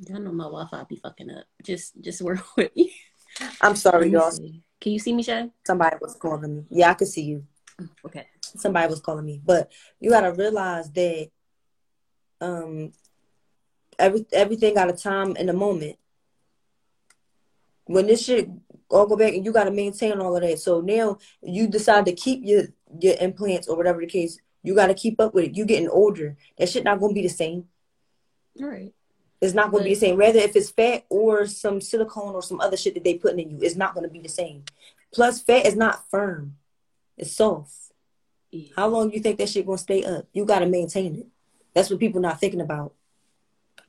[0.08, 1.44] Y'all know my Wi-Fi be fucking up.
[1.62, 2.92] Just just work with me.
[3.60, 4.32] I'm sorry, y'all.
[4.80, 5.50] Can you see me, Shay?
[5.64, 6.64] Somebody was calling me.
[6.70, 7.46] Yeah, I can see you.
[8.04, 8.26] Okay.
[8.42, 11.30] Somebody was calling me, but you gotta realize that
[12.40, 12.92] um
[13.98, 15.96] every everything got a time and a moment.
[17.86, 18.48] When this shit
[18.88, 20.58] all go back and you gotta maintain all of that.
[20.58, 22.64] So now you decide to keep your
[23.00, 25.56] your implants or whatever the case, you gotta keep up with it.
[25.56, 26.36] You getting older.
[26.58, 27.64] That shit not gonna be the same.
[28.60, 28.92] All right.
[29.42, 30.16] It's not going to be the same.
[30.16, 33.50] Rather, if it's fat or some silicone or some other shit that they putting in
[33.50, 34.62] you, it's not going to be the same.
[35.12, 36.56] Plus, fat is not firm;
[37.16, 37.74] it's soft.
[38.52, 38.68] Yeah.
[38.76, 40.26] How long do you think that shit going to stay up?
[40.32, 41.26] You got to maintain it.
[41.74, 42.94] That's what people not thinking about.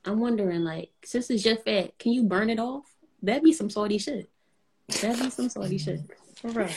[0.04, 2.86] I'm wondering, like, since it's just fat, can you burn it off?
[3.24, 4.30] That'd be some salty shit.
[5.00, 6.00] That'd be some salty shit.
[6.36, 6.68] For real.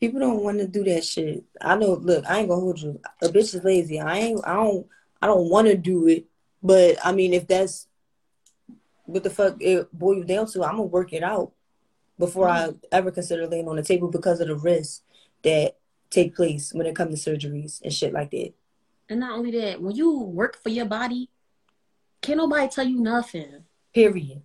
[0.00, 1.44] People don't want to do that shit.
[1.60, 1.94] I know.
[1.94, 3.00] Look, I ain't gonna hold you.
[3.22, 3.98] A bitch is lazy.
[4.00, 4.46] I ain't.
[4.46, 4.86] I don't.
[5.22, 6.26] I don't want to do it
[6.66, 7.86] but I mean, if that's
[9.04, 11.52] what the fuck it boil you down to, I'm gonna work it out
[12.18, 12.76] before mm-hmm.
[12.92, 15.02] I ever consider laying on the table because of the risk
[15.44, 15.76] that
[16.10, 18.52] take place when it comes to surgeries and shit like that.
[19.08, 21.30] And not only that, when you work for your body,
[22.20, 23.62] can't nobody tell you nothing.
[23.94, 24.42] Period.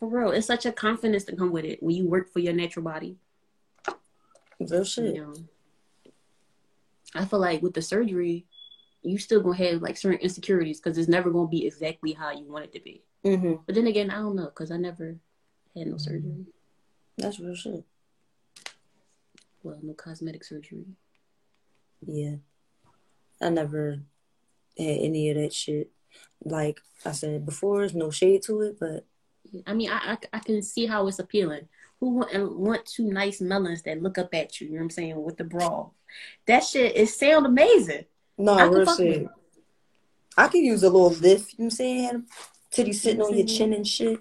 [0.00, 2.54] For real, it's such a confidence to come with it when you work for your
[2.54, 3.18] natural body.
[4.58, 5.14] Real shit.
[5.14, 5.34] You know,
[7.14, 8.46] I feel like with the surgery,
[9.02, 12.50] you still gonna have like certain insecurities because it's never gonna be exactly how you
[12.50, 13.04] want it to be.
[13.24, 13.54] Mm-hmm.
[13.66, 15.16] But then again, I don't know because I never
[15.76, 16.46] had no surgery.
[17.18, 17.84] That's real shit.
[19.62, 20.86] Well, no cosmetic surgery.
[22.06, 22.36] Yeah.
[23.42, 24.00] I never
[24.78, 25.90] had any of that shit.
[26.42, 29.06] Like I said before, there's no shade to it, but
[29.66, 31.68] I mean, I, I, I can see how it's appealing.
[32.00, 34.68] Who want, and want two nice melons that look up at you?
[34.68, 35.88] You know what I'm saying with the bra.
[36.46, 38.04] That shit it sound amazing.
[38.38, 39.28] no, I can real shit.
[40.36, 42.24] I could use a little lift, you know what I'm saying?
[42.72, 44.20] Titties sitting on your chin and shit.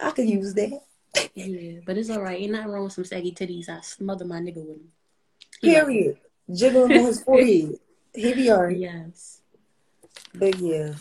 [0.00, 0.80] I could use that.
[1.34, 2.40] Yeah, but it's all right.
[2.40, 3.68] Ain't nothing wrong with some saggy titties.
[3.68, 4.92] I smother my nigga with them.
[5.60, 6.16] Period.
[6.50, 7.78] Jiggling on his forehead.
[8.14, 8.50] He be it.
[8.50, 8.78] alright.
[8.78, 9.42] Yes.
[10.34, 10.94] But yeah,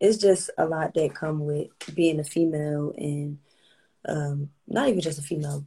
[0.00, 3.38] it's just a lot that come with being a female and
[4.06, 5.66] um, not even just a female,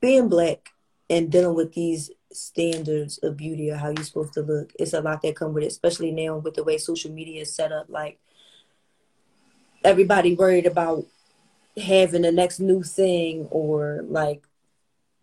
[0.00, 0.70] being black
[1.08, 4.72] and dealing with these standards of beauty or how you're supposed to look.
[4.78, 7.54] It's a lot that come with it, especially now with the way social media is
[7.54, 7.86] set up.
[7.88, 8.18] Like
[9.84, 11.06] everybody worried about
[11.76, 14.42] having the next new thing or like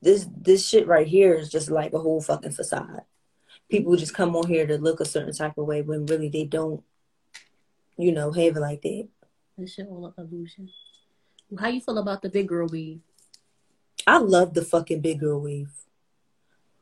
[0.02, 3.02] this this shit right here is just like a whole fucking facade.
[3.70, 6.46] People just come on here to look a certain type of way when really they
[6.46, 6.84] don't,
[7.98, 9.08] you know, have it like that.
[9.58, 10.70] That shit all a illusion.
[11.60, 13.02] How you feel about the big girl weave?
[14.08, 15.72] I love the fucking big girl weave.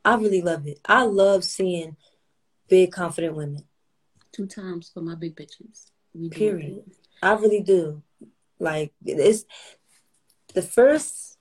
[0.04, 0.80] I really love it.
[0.84, 1.96] I love seeing
[2.68, 3.64] big confident women.
[4.32, 5.90] Two times for my big bitches.
[6.12, 6.84] We Period.
[7.22, 8.02] I really do.
[8.58, 9.44] Like it's
[10.54, 11.38] the first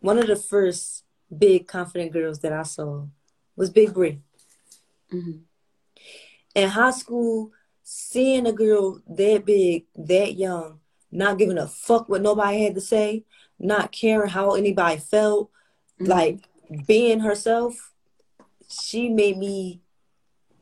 [0.00, 1.04] one of the first
[1.36, 3.06] big confident girls that I saw
[3.56, 4.20] was Big Brie.
[5.12, 5.42] Mhm.
[6.54, 7.52] In high school,
[7.90, 10.78] seeing a girl that big, that young,
[11.10, 13.24] not giving a fuck what nobody had to say,
[13.58, 15.50] not caring how anybody felt,
[15.98, 16.08] Mhm.
[16.08, 16.48] like
[16.86, 17.94] being herself,
[18.68, 19.80] she made me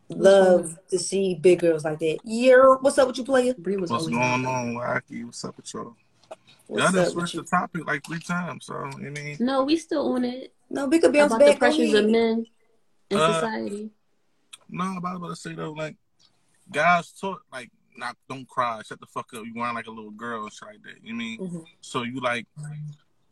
[0.08, 2.18] love to see big girls like that.
[2.22, 3.54] Yeah, what's up with you, player?
[3.58, 5.24] Bree was What's always going like on, Wacky?
[5.24, 5.96] What's up with y'all?
[6.68, 7.42] What's Y'all up just with switched you?
[7.42, 9.36] the topic like three times, so I mean.
[9.40, 12.08] No, we still on it No, we could bounce about the back on pressures of
[12.08, 12.46] men
[13.10, 13.90] in Uh, society.
[14.68, 15.96] no, I'm about to say though, like
[16.70, 19.44] guys talk like not don't cry, shut the fuck up.
[19.44, 20.96] You want like a little girl and shit like that.
[21.02, 21.38] You mean?
[21.38, 21.64] Mhm.
[21.80, 22.46] So you like,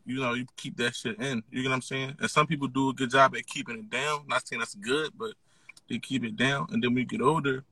[0.06, 1.42] you know, you keep that shit in.
[1.50, 2.16] You get what I'm saying?
[2.18, 4.26] And some people do a good job at keeping it down.
[4.26, 5.34] Not saying that's good, but
[5.88, 6.68] they keep it down.
[6.70, 7.64] And then when you get older,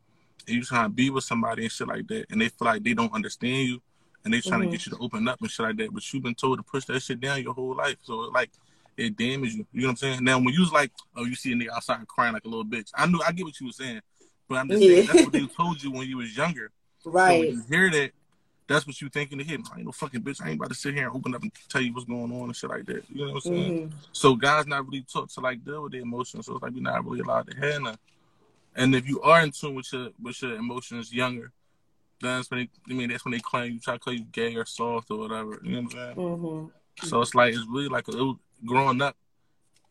[0.47, 2.83] and you trying to be with somebody and shit like that, and they feel like
[2.83, 3.81] they don't understand you,
[4.25, 4.65] and they trying Mhm.
[4.65, 6.63] to get you to open up and shit like that, but you've been told to
[6.63, 7.97] push that shit down your whole life.
[8.03, 8.51] So like.
[8.95, 9.67] It damages you.
[9.73, 10.23] You know what I'm saying?
[10.23, 12.63] Now, when you was like, oh, you see a nigga outside crying like a little
[12.63, 12.91] bitch.
[12.95, 14.03] I knew, I get what you were saying,
[14.53, 16.71] but I'm just saying that's what they told you when you was younger.
[17.03, 17.49] So when Right.
[17.51, 18.13] you hear that,
[18.69, 19.61] that's what you think in the head.
[19.73, 20.41] I ain't no fucking bitch.
[20.41, 22.45] I ain't about to sit here and open up and tell you what's going on
[22.45, 23.03] and shit like that.
[23.13, 23.73] You know what I'm saying?
[23.89, 23.93] Mhm.
[24.13, 26.47] So guys not really taught to like deal with their emotions.
[26.47, 27.81] So it's like you're not really allowed to handle.
[27.83, 27.99] none.
[28.77, 31.51] And if you are in tune with your with your emotions younger,
[32.21, 34.25] then that's when they I mean that's when they claim you try to call you
[34.31, 35.61] gay or soft or whatever.
[35.65, 36.17] You know what I'm saying?
[36.17, 36.71] Mhm.
[37.03, 39.17] So it's like it's really like a little growing up,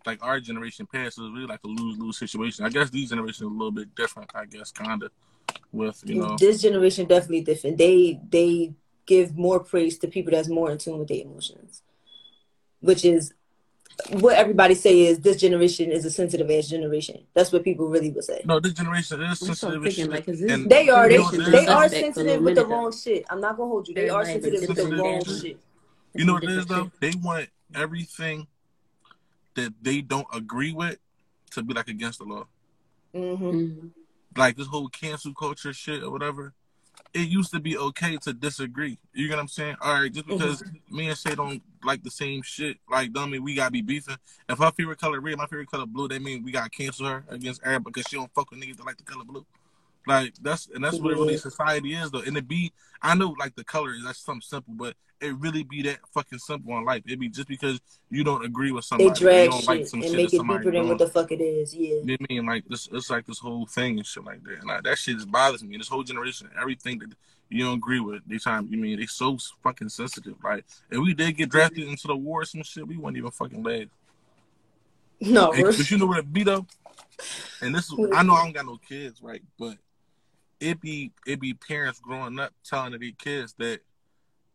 [0.06, 2.66] like our generation past is really like a lose lose situation.
[2.66, 5.10] I guess these generations are a little bit different, I guess, kinda
[5.72, 6.36] with, you know.
[6.38, 7.78] This generation definitely different.
[7.78, 8.74] They they
[9.06, 11.82] give more praise to people that's more in tune with their emotions,
[12.80, 13.34] which is
[14.10, 17.24] what everybody say is this generation is a sensitive ass generation.
[17.34, 18.42] That's what people really would say.
[18.46, 21.26] No, this generation is sensitive thinking like, is this And They are they, you know
[21.26, 21.90] what it they are though?
[21.90, 23.26] Suspect for a sensitive with the wrong shit.
[23.30, 23.96] I'm not gonna hold you.
[23.96, 25.38] They are sensitive with the wrong shit.
[25.42, 25.60] shit.
[26.16, 26.92] You know what it is though?
[27.00, 28.48] They want everything
[29.56, 30.98] that they don't agree with
[31.52, 32.46] to be like against the law.
[33.14, 33.92] hmm Mhm.
[34.38, 36.54] Like this whole cancel culture shit or whatever.
[37.14, 38.97] It used to be okay to disagree.
[39.14, 39.76] You get what I'm saying?
[39.82, 43.56] All right, just because me and Shay don't like the same shit, like don't we
[43.56, 44.16] gotta be beefing.
[44.47, 47.26] If her favorite color red, my favorite color blue, that mean we gotta cancel her
[47.28, 49.45] against Arab because she don't fuck with niggas that like the color blue.
[50.08, 52.22] Like that's and that's what really society is though.
[52.22, 55.64] And it be I know like the color is that's something simple, but it really
[55.64, 57.04] be that fucking simple in life.
[57.08, 57.80] It be just because
[58.10, 60.34] you don't agree with somebody, They drag you don't shit like some and shit make
[60.34, 61.76] it somebody deeper than what the fuck it is.
[61.76, 61.97] Yeah.
[62.04, 62.45] You know I mean?
[62.47, 64.60] Like this, it's like this whole thing and shit like that.
[64.60, 65.78] And like, that shit just bothers me.
[65.78, 67.14] This whole generation, everything that
[67.49, 68.68] you don't agree with, they time.
[68.72, 70.36] You mean they so fucking sensitive.
[70.43, 73.32] Like, if we did get drafted into the war or some shit, we wouldn't even
[73.32, 73.89] fucking last.
[75.20, 76.66] No, but you know what it be though?
[77.62, 79.43] And this is I know I don't got no kids, right?
[79.60, 79.78] But
[80.62, 83.82] it be it be parents growing up telling their kids that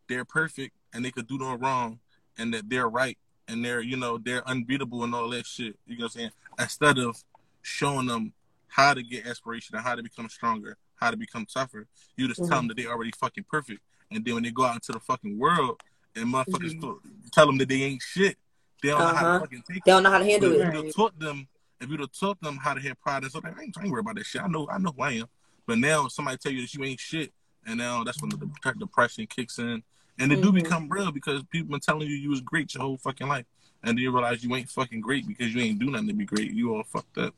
[0.07, 1.99] they're perfect and they could do no wrong
[2.37, 5.75] and that they're right and they're you know they're unbeatable and all that shit.
[5.85, 6.31] You know what I'm saying?
[6.59, 7.23] Instead of
[7.61, 8.33] showing them
[8.69, 12.39] how to get aspiration and how to become stronger, how to become tougher, you just
[12.39, 12.49] mm-hmm.
[12.49, 13.81] tell them that they already fucking perfect.
[14.09, 15.81] And then when they go out into the fucking world
[16.15, 17.27] and motherfuckers mm-hmm.
[17.33, 18.37] tell them that they ain't shit,
[18.81, 19.11] they don't uh-huh.
[19.11, 19.39] know how to uh-huh.
[19.41, 20.61] fucking take They don't know how to handle it.
[20.61, 21.47] If have taught them,
[21.81, 23.91] if have taught them how to have pride and stuff, like, I ain't, I ain't
[23.91, 24.41] worried about that shit.
[24.41, 25.25] I know, I know who I am.
[25.67, 27.31] But now somebody tell you that you ain't shit,
[27.65, 29.83] and now that's when the depression kicks in,
[30.17, 30.41] and it mm-hmm.
[30.41, 33.45] do become real because people been telling you you was great your whole fucking life,
[33.83, 36.25] and then you realize you ain't fucking great because you ain't do nothing to be
[36.25, 36.51] great.
[36.51, 37.35] You all fucked up.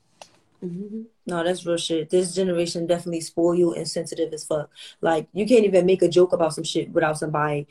[0.64, 1.02] Mm-hmm.
[1.26, 2.10] No, that's real shit.
[2.10, 4.70] This generation definitely spoil you and sensitive as fuck.
[5.00, 7.66] Like you can't even make a joke about some shit without somebody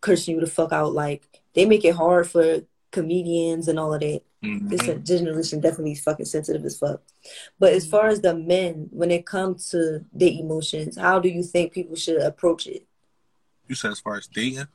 [0.00, 0.92] cursing you the fuck out.
[0.92, 1.22] Like
[1.54, 4.22] they make it hard for comedians and all of that.
[4.46, 4.68] Mm-hmm.
[4.68, 7.02] This generation definitely fucking sensitive as fuck.
[7.58, 11.42] But as far as the men, when it comes to their emotions, how do you
[11.42, 12.86] think people should approach it?
[13.68, 14.66] You said as far as dating?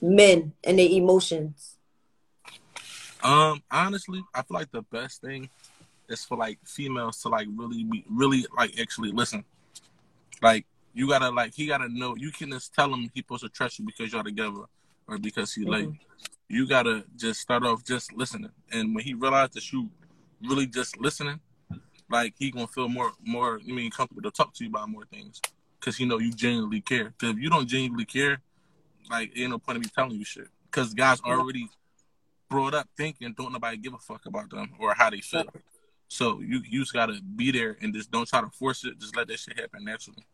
[0.00, 1.76] Men and their emotions.
[3.22, 5.50] Um, honestly, I feel like the best thing
[6.08, 9.44] is for like females to like really be really like actually listen.
[10.40, 13.48] Like you gotta like he gotta know you can just tell him he supposed to
[13.48, 14.62] trust you because y'all together
[15.06, 15.70] or because he mm-hmm.
[15.70, 15.88] like
[16.48, 18.50] you gotta just start off just listening.
[18.72, 19.90] And when he realized that you
[20.42, 21.40] really just listening,
[22.10, 25.04] like he gonna feel more more I mean comfortable to talk to you about more
[25.04, 25.40] things.
[25.80, 27.14] Cause he know you genuinely care.
[27.18, 28.40] Cause if you don't genuinely care,
[29.10, 30.48] like ain't no point in me telling you shit.
[30.70, 31.68] Cause guys already
[32.48, 35.44] brought up thinking don't nobody give a fuck about them or how they feel.
[36.08, 38.98] So you you just gotta be there and just don't try to force it.
[38.98, 40.26] Just let that shit happen naturally.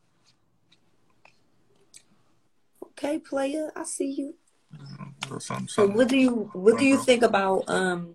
[2.83, 4.37] Okay, player, I see you.
[5.69, 8.15] So what do you what do you think about um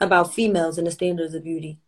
[0.00, 1.78] about females and the standards of beauty?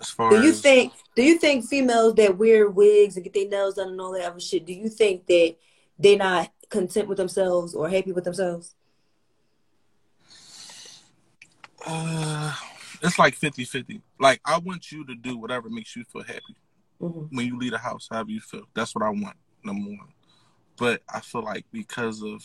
[0.00, 0.60] As far do you as...
[0.60, 4.12] think do you think females that wear wigs and get their nails done and all
[4.12, 5.56] that other shit, do you think that
[5.98, 8.74] they're not content with themselves or happy with themselves?
[11.86, 12.54] Uh
[13.02, 14.02] it's like 50-50.
[14.18, 16.56] Like I want you to do whatever makes you feel happy.
[17.00, 17.34] Mm-hmm.
[17.34, 18.64] When you leave the house, however you feel.
[18.74, 20.12] That's what I want, number one.
[20.80, 22.42] But I feel like because of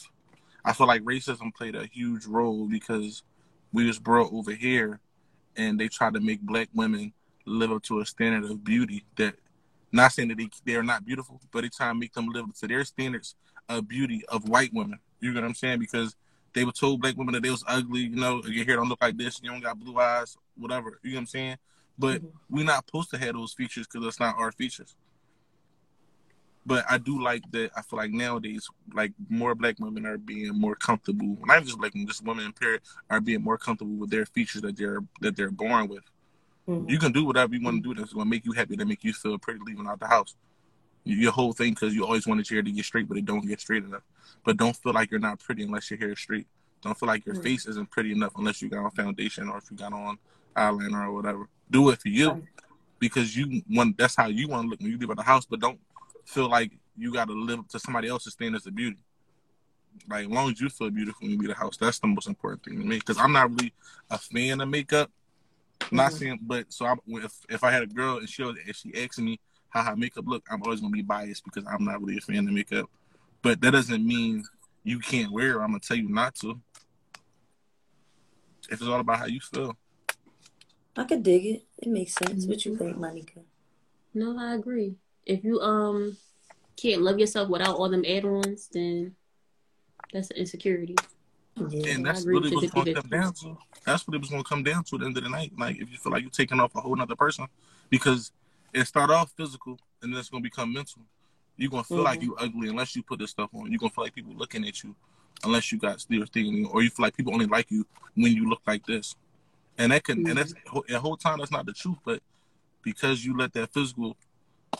[0.66, 3.24] I feel like racism played a huge role because
[3.72, 5.00] we was brought over here
[5.56, 7.14] and they tried to make black women
[7.46, 9.36] live up to a standard of beauty that
[9.94, 12.56] not saying that they they're not beautiful, but they try to make them live up
[12.56, 13.36] to their standards
[13.70, 15.00] of beauty of white women.
[15.22, 15.80] You know what I'm saying?
[15.80, 16.18] Because
[16.54, 19.02] they were told black women that they was ugly, you know, your hair don't look
[19.02, 21.00] like this, you don't got blue eyes, whatever.
[21.04, 21.58] You know what I'm saying?
[21.98, 22.38] But mm-hmm.
[22.50, 24.98] we're not supposed to have those features because that's not our features.
[26.66, 27.72] But I do like that.
[27.76, 31.38] I feel like nowadays, like more black women are being more comfortable.
[31.46, 34.64] Not just black women, just women in period are being more comfortable with their features
[34.64, 36.04] that they're that they're born with.
[36.68, 36.90] Mm-hmm.
[36.90, 38.88] You can do whatever you want to do that's going to make you happy, that
[38.88, 40.36] make you feel pretty leaving out the house.
[41.04, 43.48] Your whole thing because you always wanted your hair to get straight, but it don't
[43.48, 44.02] get straight enough.
[44.44, 46.48] But don't feel like you're not pretty unless your hair is straight.
[46.82, 47.44] Don't feel like your mm-hmm.
[47.44, 50.18] face isn't pretty enough unless you got on foundation or if you got on
[50.56, 51.48] eyeliner or whatever.
[51.70, 52.44] Do it for you
[52.98, 53.98] because you want.
[53.98, 55.46] That's how you want to look when you leave out the house.
[55.46, 55.80] But don't
[56.26, 58.98] feel like you got to live up to somebody else's standards of beauty.
[60.10, 62.28] Like as long as you feel beautiful when you leave the house, that's the most
[62.28, 62.98] important thing to me.
[62.98, 63.74] Because I'm not really
[64.10, 65.10] a fan of makeup.
[65.80, 65.96] Mm-hmm.
[65.96, 68.76] Not saying, but so I, if if I had a girl and she was, if
[68.76, 72.02] she asked me how her makeup look, I'm always gonna be biased because I'm not
[72.02, 72.90] really a fan of makeup.
[73.42, 74.44] But that doesn't mean
[74.84, 75.62] you can't wear it.
[75.62, 76.60] I'm gonna tell you not to.
[78.70, 79.78] If it's all about how you feel.
[80.98, 81.64] I could dig it.
[81.78, 82.44] It makes sense.
[82.44, 82.50] Mm-hmm.
[82.50, 83.42] What you think, Monica?
[84.14, 84.96] No, I agree.
[85.26, 86.18] If you um
[86.76, 89.16] can't love yourself without all them add-ons, then
[90.12, 90.96] that's an insecurity.
[91.70, 93.58] Yeah, and that's really what's going to come down to.
[93.86, 95.54] That's what it was going to come down to at the end of the night.
[95.58, 97.48] Like if you feel like you're taking off a whole other person,
[97.90, 98.32] because
[98.74, 101.02] it start off physical and then it's going to become mental.
[101.58, 102.06] You're going to feel mm-hmm.
[102.06, 103.72] like you ugly unless you put this stuff on.
[103.72, 104.96] You're going to feel like people looking at you
[105.44, 108.50] unless you got still thing, or you feel like people only like you when you
[108.50, 109.16] look like this.
[109.78, 110.30] And that can, mm-hmm.
[110.30, 110.54] and that's
[110.90, 112.22] the whole time that's not the truth, but
[112.82, 114.18] because you let that physical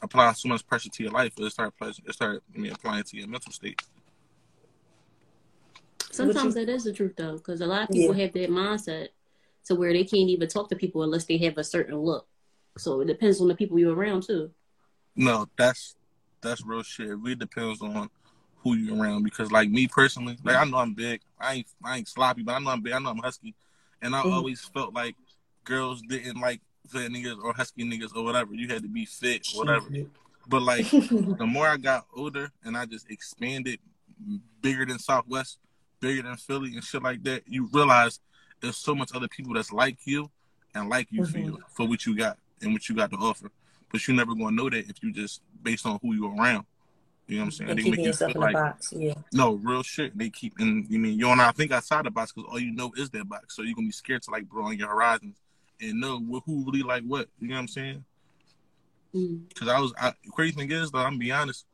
[0.02, 3.18] apply so much pressure to your life, it start it start I mean applying to
[3.18, 3.82] your mental state.
[6.12, 8.24] Sometimes you, that is the truth though, because a lot of people yeah.
[8.24, 9.10] have that mindset
[9.66, 12.28] to where they can't even talk to people unless they have a certain look.
[12.78, 14.52] So it depends on the people you're around too.
[15.16, 15.96] No, that's
[16.42, 17.10] that's real shit.
[17.10, 18.10] It really depends on
[18.58, 19.24] who you're around.
[19.24, 21.22] Because like me personally, like I know I'm big.
[21.40, 22.94] I ain't I ain't sloppy, but I know I'm big.
[22.94, 23.56] I know I'm husky,
[24.02, 24.34] and I mm-hmm.
[24.34, 25.16] always felt like
[25.64, 28.54] girls didn't like fat niggas or husky niggas or whatever.
[28.54, 29.88] You had to be fit, whatever.
[30.48, 33.80] But like the more I got older and I just expanded
[34.62, 35.60] bigger than Southwest,
[36.00, 38.20] bigger than Philly and shit like that, you realize
[38.62, 40.30] there's so much other people that's like you
[40.74, 41.32] and like you mm-hmm.
[41.32, 43.52] for you for what you got and what you got to offer.
[43.92, 46.66] But you're never gonna know that if you just based on who you're around.
[47.28, 47.70] You know what I'm saying?
[47.72, 48.94] And they keeping make you yourself feel in like box.
[48.96, 49.14] Yeah.
[49.34, 50.16] no real shit.
[50.16, 52.92] They keep and you mean you're not think outside the box because all you know
[52.98, 53.56] is that box.
[53.56, 55.38] So you're gonna be scared to like broaden your horizons
[55.82, 57.28] and know wh- who really like what.
[57.40, 58.06] You know what I'm saying?
[59.14, 59.48] Mm.
[59.50, 61.66] Because I was I, crazy thing is though I'm gonna be honest.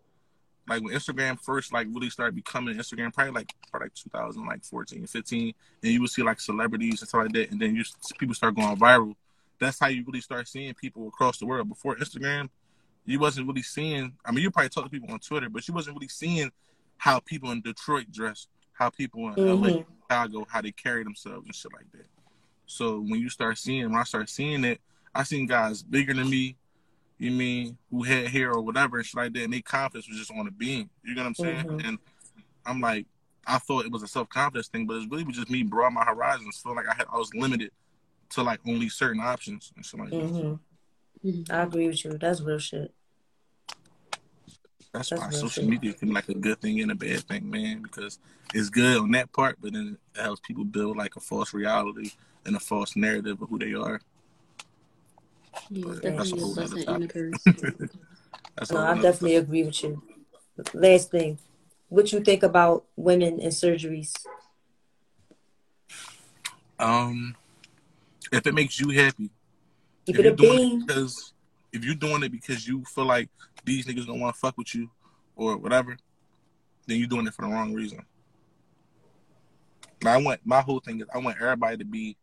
[0.67, 4.63] Like when Instagram first like really started becoming Instagram, probably like probably like 2000 like
[4.63, 7.83] 14, 15, and you would see like celebrities and stuff like that, and then you
[8.19, 9.15] people start going viral.
[9.59, 11.67] That's how you really start seeing people across the world.
[11.69, 12.49] Before Instagram,
[13.05, 14.13] you wasn't really seeing.
[14.25, 16.51] I mean, you probably talk to people on Twitter, but you wasn't really seeing
[16.97, 19.85] how people in Detroit dress, how people in LA, Mhm.
[20.03, 22.05] Chicago, how they carry themselves and shit like that.
[22.71, 24.79] So when you start seeing, when I start seeing it,
[25.13, 26.55] I seen guys bigger than me,
[27.17, 30.17] you mean, who had hair or whatever and shit like that, and their confidence was
[30.17, 30.89] just on a beam.
[31.03, 31.65] You know what I'm saying?
[31.65, 31.85] Mhm.
[31.85, 31.99] And
[32.65, 33.07] I'm like,
[33.45, 35.95] I thought it was a self confidence thing, but it's really was just me broaden
[35.95, 36.59] my horizons.
[36.59, 37.71] Feel like I had I was limited
[38.29, 40.15] to like only certain options and shit like that.
[40.15, 40.53] hmm
[41.27, 41.51] Mhm.
[41.51, 42.17] I agree with you.
[42.17, 42.93] That's real shit.
[44.93, 45.69] That's, That's why social shit.
[45.69, 48.17] media can be like a good thing and a bad thing, man, because
[48.53, 52.11] it's good on that part, but then it helps people build like a false reality
[52.45, 54.01] and a false narrative of who they are.
[55.69, 57.43] Yeah, that's a a whole other and a curse.
[58.55, 60.01] That's No, all I another- definitely agree with you.
[60.73, 61.39] Last thing,
[61.89, 64.13] what you think about women and surgeries?
[66.79, 67.35] Um,
[68.31, 69.29] if it makes you happy,
[70.05, 71.33] Keep if you're doing it because
[71.71, 73.29] if you're doing it because you feel like
[73.63, 74.89] these niggas don't want to fuck with you
[75.35, 75.95] or whatever,
[76.87, 78.03] then you're doing it for the wrong reason.
[80.03, 82.17] Now, I want my whole thing is I want everybody to be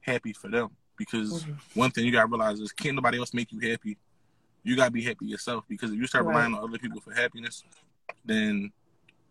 [0.00, 1.56] happy for them because Mhm.
[1.74, 3.96] one thing you gotta realize is can't nobody else make you happy.
[4.62, 6.34] You gotta be happy yourself because if you start Right.
[6.34, 7.64] relying on other people for happiness,
[8.24, 8.72] then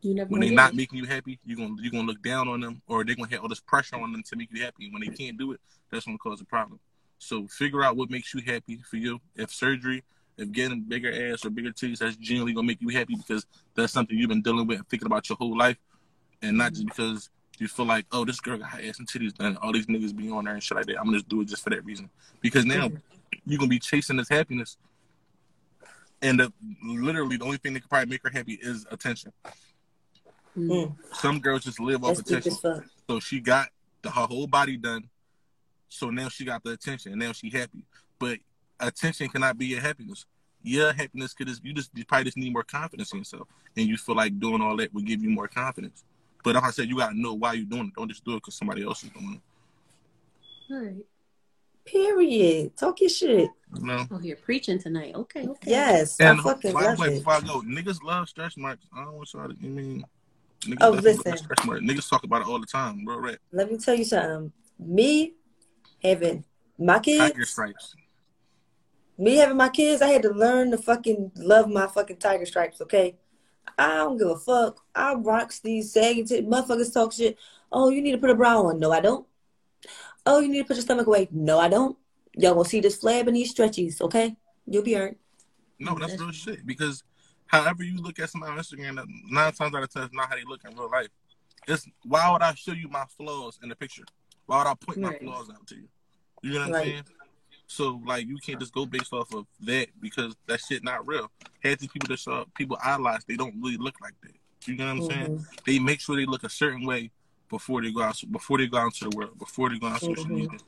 [0.01, 2.61] You never when they're not making you happy, you're gonna you're gonna look down on
[2.61, 4.89] them, or they're gonna have all this pressure on them to make you happy.
[4.89, 6.80] When they can't do it, that's gonna cause a problem.
[7.17, 9.20] So figure out what makes you happy for you.
[9.36, 10.03] If surgery,
[10.38, 13.45] if getting bigger ass or bigger titties, that's generally gonna make you happy because
[13.76, 15.78] that's something you've been dealing with and thinking about your whole life,
[16.41, 17.30] and not just because
[17.60, 20.16] you feel like, oh, this girl got her ass and titties done, all these niggas
[20.16, 20.97] be on there and shit like that.
[20.97, 22.10] I'm gonna just do it just for that reason.
[22.41, 23.01] Because now Mhm.
[23.45, 24.78] you're gonna be chasing this happiness,
[26.22, 26.53] and the,
[26.84, 29.32] literally the only thing that can probably make her happy is attention.
[30.57, 30.70] Mm.
[30.70, 32.84] Mm, Some girls just live off that's attention.
[33.07, 33.70] So she got
[34.01, 35.10] the, her whole body done.
[35.89, 37.84] So now she got the attention, and now she happy.
[38.20, 38.39] But
[38.80, 40.26] attention cannot be your happiness.
[40.62, 43.47] Your happiness could just you just you probably just need more confidence in yourself,
[43.78, 46.03] and you feel like doing all that will give you more confidence.
[46.44, 47.94] But like I said, you gotta know why you're doing it.
[47.96, 49.42] Don't just do it because somebody else is doing
[50.70, 50.74] it.
[50.74, 51.06] All right.
[51.86, 52.78] Period.
[52.78, 53.50] Talk your shit.
[53.76, 54.08] You know.
[54.12, 55.16] Oh, you're preaching tonight.
[55.16, 55.72] Okay, okay.
[55.72, 57.18] Yes, And I fucking by love way, it.
[57.20, 58.86] before I go, niggas love stretch marks.
[58.96, 59.56] I don't want y'all to.
[59.60, 60.06] You mean?
[60.62, 61.38] Niggas Oh, definitely love listen.
[61.38, 61.82] Stretch marks.
[61.84, 63.18] Niggas talk about it all the time, bro.
[63.18, 63.38] Right?
[63.52, 64.52] Let me tell you something.
[64.78, 65.34] Me
[66.04, 66.44] having
[66.78, 67.18] my kids.
[67.20, 67.96] Tiger kids, stripes.
[69.18, 72.82] me having my kids, I had to learn to fucking love my fucking tiger stripes.
[72.82, 73.18] Okay,
[73.78, 74.84] I don't give a fuck.
[74.95, 77.38] I rocks these sagging tit motherfuckers talk shit.
[77.72, 78.80] Oh, you need to put a bra on.
[78.80, 79.26] No, I don't.
[80.26, 81.28] Oh, you need to put your stomach away.
[81.32, 81.97] No, I don't.
[82.36, 84.01] Y'all gonna see this flab and these stretchies.
[84.01, 85.17] Okay, you'll be alright.
[85.80, 86.65] No, that's real shit.
[86.65, 87.03] Because
[87.47, 90.30] however you look at somebody on Instagram, that nine times out of ten is not
[90.30, 91.09] how they look in real life.
[91.67, 94.03] It's why would I show you my flaws in the picture?
[94.45, 95.88] Why would I point my flaws out to you?
[96.41, 96.84] You know what I'm Right.
[96.86, 97.03] saying?
[97.70, 101.30] So like you can't just go based off of that because that shit not real.
[101.63, 104.34] Half these people that saw people idolize, they don't really look like that.
[104.65, 105.30] You know what I'm saying?
[105.30, 105.63] Mhm.
[105.65, 107.11] They make sure they look a certain way
[107.47, 109.99] before they go out before they go out into the world, before they go on
[109.99, 110.36] social Mhm.
[110.36, 110.59] media.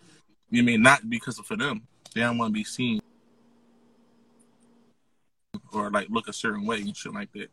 [0.51, 1.87] You mean not because of for them.
[2.13, 3.01] They don't want to be seen
[5.73, 7.49] or like look a certain way and shit like that.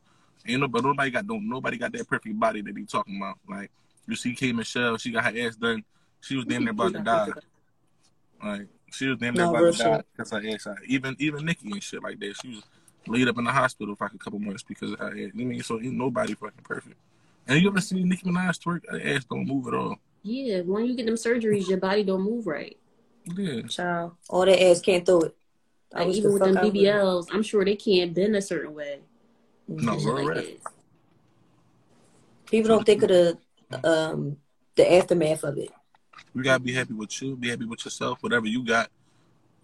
[0.46, 3.16] Ain't no, but nobody got don't nobody got that perfect body that they be talking
[3.16, 3.38] about.
[3.48, 3.70] Like
[4.06, 5.84] you see K Michelle, she got her ass done.
[6.20, 7.32] She was damn near about to die.
[8.42, 10.66] Like she was damn near No, about to die because her ass.
[10.66, 10.78] out.
[10.86, 12.36] Even even Nikki and shit like that.
[12.36, 12.62] She was
[13.06, 15.30] laid up in the hospital for like a couple months because of her ass.
[15.34, 16.96] You mean so ain't nobody fucking perfect.
[17.46, 18.82] And you ever seen Nicki Minaj twerk?
[18.90, 19.96] Her ass don't move at all.
[20.22, 22.76] Yeah, when you get them surgeries, your body don't move right.
[23.36, 23.62] Yeah.
[23.62, 25.36] Child, all that ass can't throw it.
[25.94, 29.00] I Like even the with them BBLs, I'm sure they can't bend a certain way.
[29.66, 30.44] No, and like rap.
[32.46, 33.38] People don't think of the
[33.84, 34.36] um
[34.76, 35.70] the aftermath of it.
[36.34, 38.90] You gotta be happy with you, be happy with yourself, whatever you got.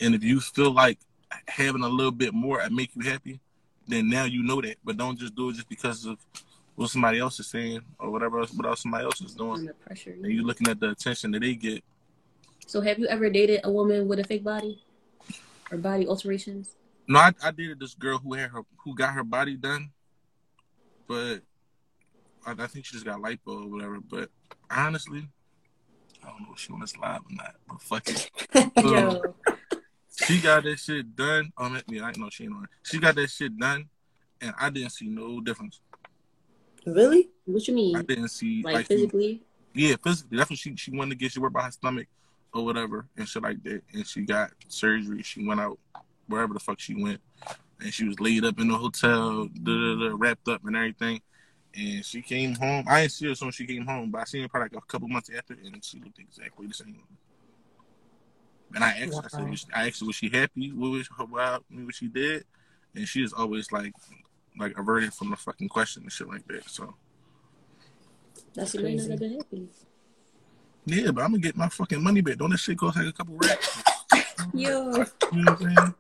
[0.00, 0.98] And if you feel like
[1.48, 3.40] having a little bit more and make you happy,
[3.86, 4.76] then now you know that.
[4.84, 6.18] But don't just do it just because of
[6.74, 9.60] what somebody else is saying or whatever else what else somebody else is doing.
[9.60, 10.10] Under pressure.
[10.10, 11.84] And you're looking at the attention that they get.
[12.66, 14.82] So have you ever dated a woman with a fake body
[15.70, 16.76] or body alterations?
[17.06, 19.90] No, I, I dated this girl who had her who got her body done,
[21.06, 21.40] but
[22.46, 24.00] I, I think she just got lipo or whatever.
[24.00, 24.30] But
[24.70, 25.28] honestly,
[26.24, 27.54] I don't know if she on this live or not.
[27.68, 28.30] But fuck it.
[28.84, 29.34] Um, Yo,
[30.16, 31.52] She got that shit done.
[31.58, 32.64] Oh, man, yeah, I know she ain't on.
[32.64, 32.70] it.
[32.82, 33.88] She got that shit done,
[34.40, 35.80] and I didn't see no difference.
[36.86, 37.30] Really?
[37.46, 37.96] What you mean?
[37.96, 39.42] I didn't see Like, like, she- physically?
[39.74, 40.36] yeah, physically.
[40.38, 41.32] That's what she she wanted to get.
[41.32, 42.06] She worked by her stomach
[42.52, 43.82] or whatever and shit like that.
[43.92, 45.22] And she got surgery.
[45.22, 45.78] She went out
[46.28, 47.20] wherever the fuck she went,
[47.80, 49.48] and she was laid up in the hotel,
[50.16, 51.20] wrapped up and everything.
[51.76, 52.84] And she came home.
[52.88, 54.84] I didn't see her as soon she came home, but I seen her probably like
[54.84, 57.00] a couple months after, and she looked exactly the same.
[58.74, 60.90] And I asked, her, I, said, was she, I asked her, was she happy with
[60.90, 62.44] what, she- what, what she did?
[62.94, 63.92] And she is always like,
[64.58, 66.68] like averted from the fucking question and shit like that.
[66.68, 66.94] So
[68.54, 69.28] That's She may not have crazy.
[69.28, 69.68] been happy.
[70.86, 72.36] yeah, but I'm gonna get my fucking money back.
[72.36, 73.82] Don't that shit cost like a couple racks?
[74.52, 74.92] Yo.
[75.32, 75.94] You know what I'm saying?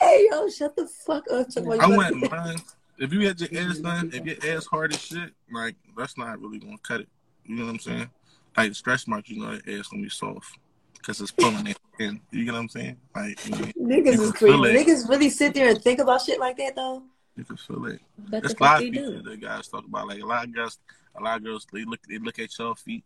[0.00, 1.48] Hey yo, shut the fuck up.
[1.48, 2.62] Talk about I you wouldn't mind
[3.02, 4.10] if you had your ass done.
[4.12, 7.08] If your ass hard as shit, like that's not really gonna cut it.
[7.44, 8.10] You know what I'm saying?
[8.56, 10.56] Like stretch marks, you know, that ass gonna be soft
[10.94, 12.20] because it's pulling it in.
[12.30, 12.96] You know what I'm saying?
[13.14, 14.56] Like you, know, Niggas is can crazy.
[14.56, 17.02] Niggas really sit there and think about shit like that though.
[17.36, 18.00] you can feel it.
[18.30, 19.22] But That's the a lot fuck of they people do.
[19.30, 20.06] that guys talk about.
[20.06, 20.78] Like a lot of girls,
[21.16, 23.04] a lot of girls they look they look at your feet.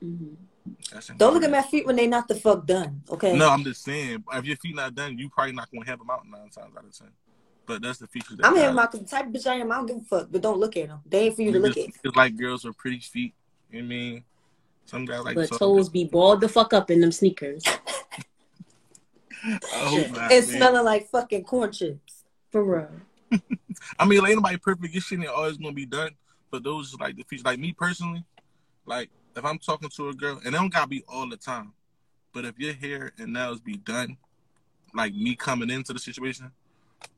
[0.00, 0.34] hmm
[1.16, 3.02] Don't look at my feet when they not the fuck done.
[3.10, 3.36] Okay.
[3.36, 4.24] No, I'm just saying.
[4.32, 6.84] If your feet not done, you probably not gonna have them out nine times out
[6.84, 7.08] of ten.
[7.70, 8.34] But that's the feature.
[8.34, 9.70] That I'm guys- here, my the type of bitch I am.
[9.70, 10.98] I don't give a fuck, but don't look at them.
[11.06, 11.86] They ain't for you to look at.
[12.02, 13.32] It's like girls with pretty feet.
[13.70, 14.24] You know what I mean?
[14.86, 17.62] Some guys like But some- toes be balled the fuck up in them sneakers.
[19.44, 20.56] I hope not, And man.
[20.56, 22.24] smelling like fucking corn chips.
[22.50, 22.88] For real.
[24.00, 24.92] I mean, like, ain't nobody perfect.
[24.92, 26.10] Your shit ain't always gonna be done.
[26.50, 27.44] But those like the features.
[27.44, 28.24] Like me personally,
[28.84, 31.72] like if I'm talking to a girl, and it don't gotta be all the time.
[32.34, 34.16] But if your hair and nails be done,
[34.92, 36.50] like me coming into the situation,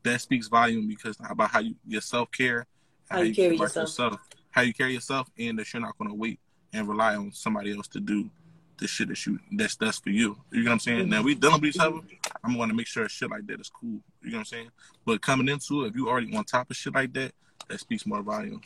[0.02, 2.66] that speaks volume because about how you your self care,
[3.10, 4.18] How you carry about yourself.
[4.50, 6.38] how you carry yourself, and that you're not gonna wait
[6.72, 8.30] and rely on somebody else to do
[8.78, 10.36] the shit that you that's that's for you.
[10.50, 11.08] You know what I'm saying?
[11.08, 11.98] Now we dealing with each other.
[12.42, 14.00] I'm gonna make sure shit like that is cool.
[14.22, 14.70] You know what I'm saying?
[15.04, 17.32] But coming into it, if you already on top of shit like that,
[17.68, 18.60] that speaks more volume.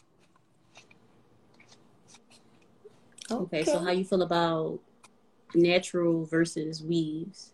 [3.31, 4.79] Okay, so how you feel about
[5.55, 7.53] natural versus weaves?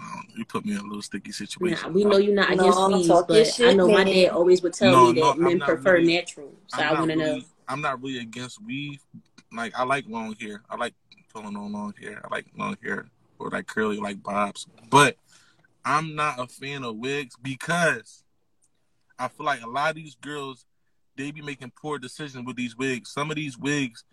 [0.00, 1.88] Um, you put me in a little sticky situation.
[1.88, 4.30] Nah, we know you're not against I'm weaves, talking but I shit, know my dad
[4.30, 6.52] always would tell No, me that no, men prefer really- natural.
[6.68, 7.44] So I'm I want to really, know.
[7.68, 9.00] I'm not really against weave.
[9.52, 10.62] Like I like long hair.
[10.70, 10.94] I like
[11.32, 12.20] pulling on long hair.
[12.24, 13.06] I like long hair
[13.38, 14.66] or like curly, like bobs.
[14.88, 15.16] But
[15.84, 18.24] I'm not a fan of wigs because
[19.18, 20.64] I feel like a lot of these girls
[21.16, 23.10] they be making poor decisions with these wigs.
[23.12, 24.04] Some of these wigs,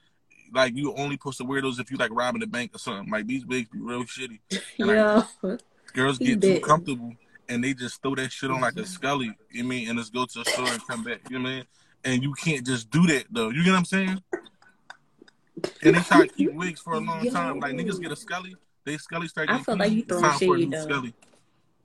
[0.54, 3.10] like you only supposed to wear those if you like robbing the bank or something.
[3.10, 4.40] Like these wigs be real shitty.
[4.80, 5.58] And, like, Yeah.
[5.94, 7.14] Girls get too comfortable
[7.50, 10.26] and they just throw that shit on like a scully, you mean, and just go
[10.26, 11.66] to the store and come back, you know what I mean?
[12.04, 13.50] And you can't just do that though.
[13.50, 14.22] You get what I'm saying?
[15.84, 17.60] And they try to keep wigs for a long time.
[17.60, 20.40] Like niggas get a scully, they scully start I feel like you clean, throwing it's
[20.40, 20.84] time for a shade, though.
[20.84, 21.14] scully.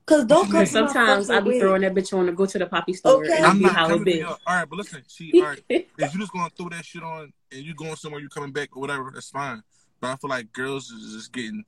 [0.05, 1.61] Cause don't come Because to my sometimes I fucking be wig.
[1.61, 3.37] throwing that bitch on to go to the poppy store Okay.
[3.37, 4.23] and I'm be not how it coming to be.
[4.23, 7.31] all right, but listen, see, all right, if you just gonna throw that shit on
[7.53, 9.63] and you going somewhere, you coming back or whatever, that's fine.
[10.01, 11.63] But I feel like girls is just getting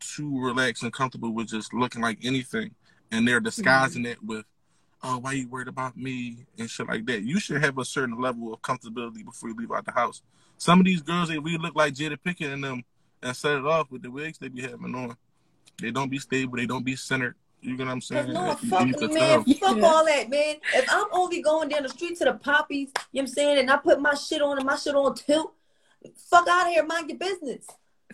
[0.00, 2.74] too relaxed and comfortable with just looking like anything,
[3.10, 3.44] and they're mm-hmm.
[3.44, 4.44] disguising it with,
[5.02, 7.22] "Oh, why you worried about me?" and shit like that.
[7.22, 10.22] You should have a certain level of comfortability before you leave out the house.
[10.58, 12.84] Some of these girls, they really look like Jada Pinkett and them,
[13.22, 15.16] and set it off with the wigs they be having on.
[15.80, 16.56] They don't be stable.
[16.56, 17.36] They don't be centered.
[17.62, 18.26] You know what I'm saying?
[18.26, 19.74] Cause no, You- fuck you can man, tell.
[19.74, 20.56] fuck all that, man.
[20.74, 23.58] If I'm only going down the street to the poppies, you know what I'm saying,
[23.58, 25.52] and I put my shit on and my shit on tilt,
[26.16, 27.66] fuck out of here, mind your business.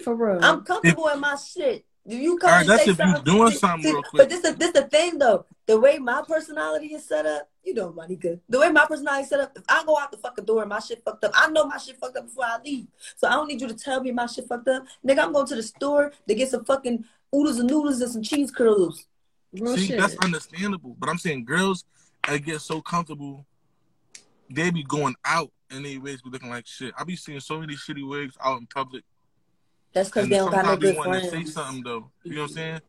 [0.03, 0.44] For real.
[0.44, 1.84] I'm comfortable in my shit.
[2.09, 3.24] Do you come All right, and that's say if you something?
[3.24, 5.44] doing something see, real But this is this the thing though.
[5.66, 8.38] The way my personality is set up, you know, Monica.
[8.49, 10.68] The way my personality is set up, if I go out the fucking door and
[10.68, 12.86] my shit fucked up, I know my shit fucked up before I leave.
[13.16, 14.84] So I don't need you to tell me my shit fucked up.
[15.05, 18.22] Nigga, I'm going to the store to get some fucking oodles and noodles and some
[18.22, 19.07] cheese curls.
[19.53, 19.99] Real See, shit.
[19.99, 20.94] that's understandable.
[20.99, 21.84] But I'm saying girls
[22.22, 23.47] I get so comfortable,
[24.49, 26.94] they be going out and they wigs be looking like shit.
[26.97, 29.03] I be seeing so many shitty wigs out in public.
[29.97, 32.11] That's because they don't got no sometimes they good want to say something though.
[32.22, 32.80] You know what I'm saying?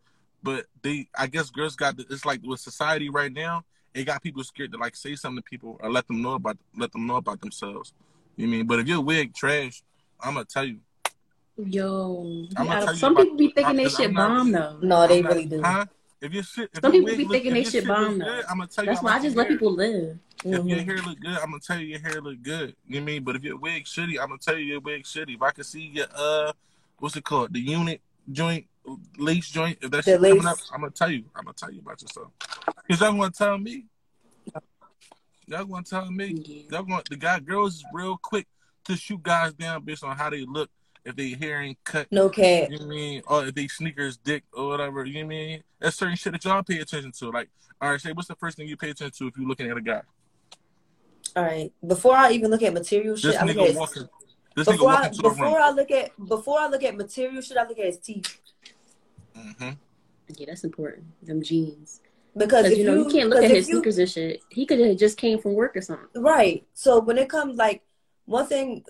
[0.43, 1.95] But they, I guess girls got.
[1.95, 5.41] The, it's like with society right now, it got people scared to like say something
[5.41, 7.93] to people or let them know about let them know about themselves.
[8.35, 8.67] You know what I mean?
[8.67, 9.83] But if your wig trash,
[10.19, 10.79] I'm gonna tell you.
[11.65, 14.27] Yo, I'ma yeah, tell you some about- people be thinking I'm- that 'cause shit not-
[14.37, 14.79] bomb though.
[14.83, 15.61] No, they I'm not- really do.
[15.63, 15.85] Huh?
[16.19, 18.25] If your shit, if Some your people be thinking if they your shit bomb, though.
[18.25, 18.91] good, I'm gonna tell you.
[18.91, 19.57] That's why I just your let hair.
[19.57, 20.19] people live.
[20.43, 20.85] If your Mhm.
[20.85, 22.75] hair look good, I'm gonna tell you your hair look good.
[22.85, 23.23] You know what I mean?
[23.23, 25.35] But if your wig shitty, I'm gonna tell you your wig shitty.
[25.35, 26.51] If I can see your uh,
[26.99, 28.65] what's it called, the unit joint,
[29.17, 31.25] lace joint, if that The shit coming up, I'm gonna tell you.
[31.35, 32.27] I'm gonna tell you about yourself.
[32.89, 33.85] Cause y'all gonna tell me.
[35.47, 36.43] Y'all gonna tell me.
[36.45, 36.63] Yeah.
[36.77, 38.47] Y'all gonna the guy girls is real quick
[38.85, 40.69] to shoot guys down based on how they look
[41.05, 42.07] if they hair ain't cut.
[42.11, 42.69] No cap.
[42.69, 43.21] You know I mean?
[43.27, 45.05] Or if they sneakers dick or whatever.
[45.05, 45.63] You know what I mean?
[45.79, 47.31] That's certain shit that y'all pay attention to.
[47.31, 47.49] Like,
[47.81, 49.77] all right, say what's the first thing you pay attention to if you're looking at
[49.77, 50.01] a guy?
[51.35, 51.71] All right.
[51.85, 54.09] Before I even look at material This shit, I look at walking.
[54.57, 55.59] This before I walking to the before.
[55.59, 58.39] I look at before I look at material shit, I look at his teeth.
[59.35, 59.69] hmm
[60.35, 61.05] Yeah, that's important.
[61.23, 62.01] Them jeans.
[62.35, 64.41] Because Because if you know you, can't look at his you- sneakers and shit.
[64.49, 66.07] He could have just came from work or something.
[66.21, 66.65] Right.
[66.73, 67.83] So when it comes like
[68.25, 68.83] one thing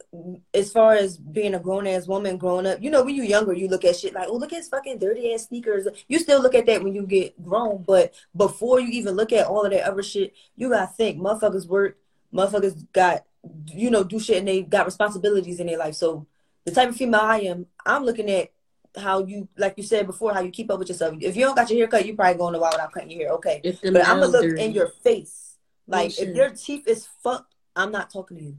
[0.54, 3.52] as far as being a grown ass woman growing up, you know, when you're younger,
[3.54, 5.86] you look at shit like, oh, look at his fucking dirty ass sneakers.
[6.08, 9.48] You still look at that when you get grown, but before you even look at
[9.48, 11.98] all of that other shit, you gotta think motherfuckers work,
[12.34, 13.26] motherfuckers got,
[13.68, 15.96] you know, do shit and they got responsibilities in their life.
[15.96, 16.26] So
[16.66, 18.52] the type of female I am, I'm looking at
[18.98, 21.16] how you, like you said before, how you keep up with yourself.
[21.22, 23.20] If you don't got your hair cut, you probably going to while without cutting your
[23.22, 23.32] hair.
[23.34, 23.62] Okay.
[23.84, 24.62] But I'm gonna look dirty.
[24.64, 25.56] in your face.
[25.88, 26.30] Like Bullshit.
[26.30, 28.58] if your teeth is fucked, I'm not talking to you.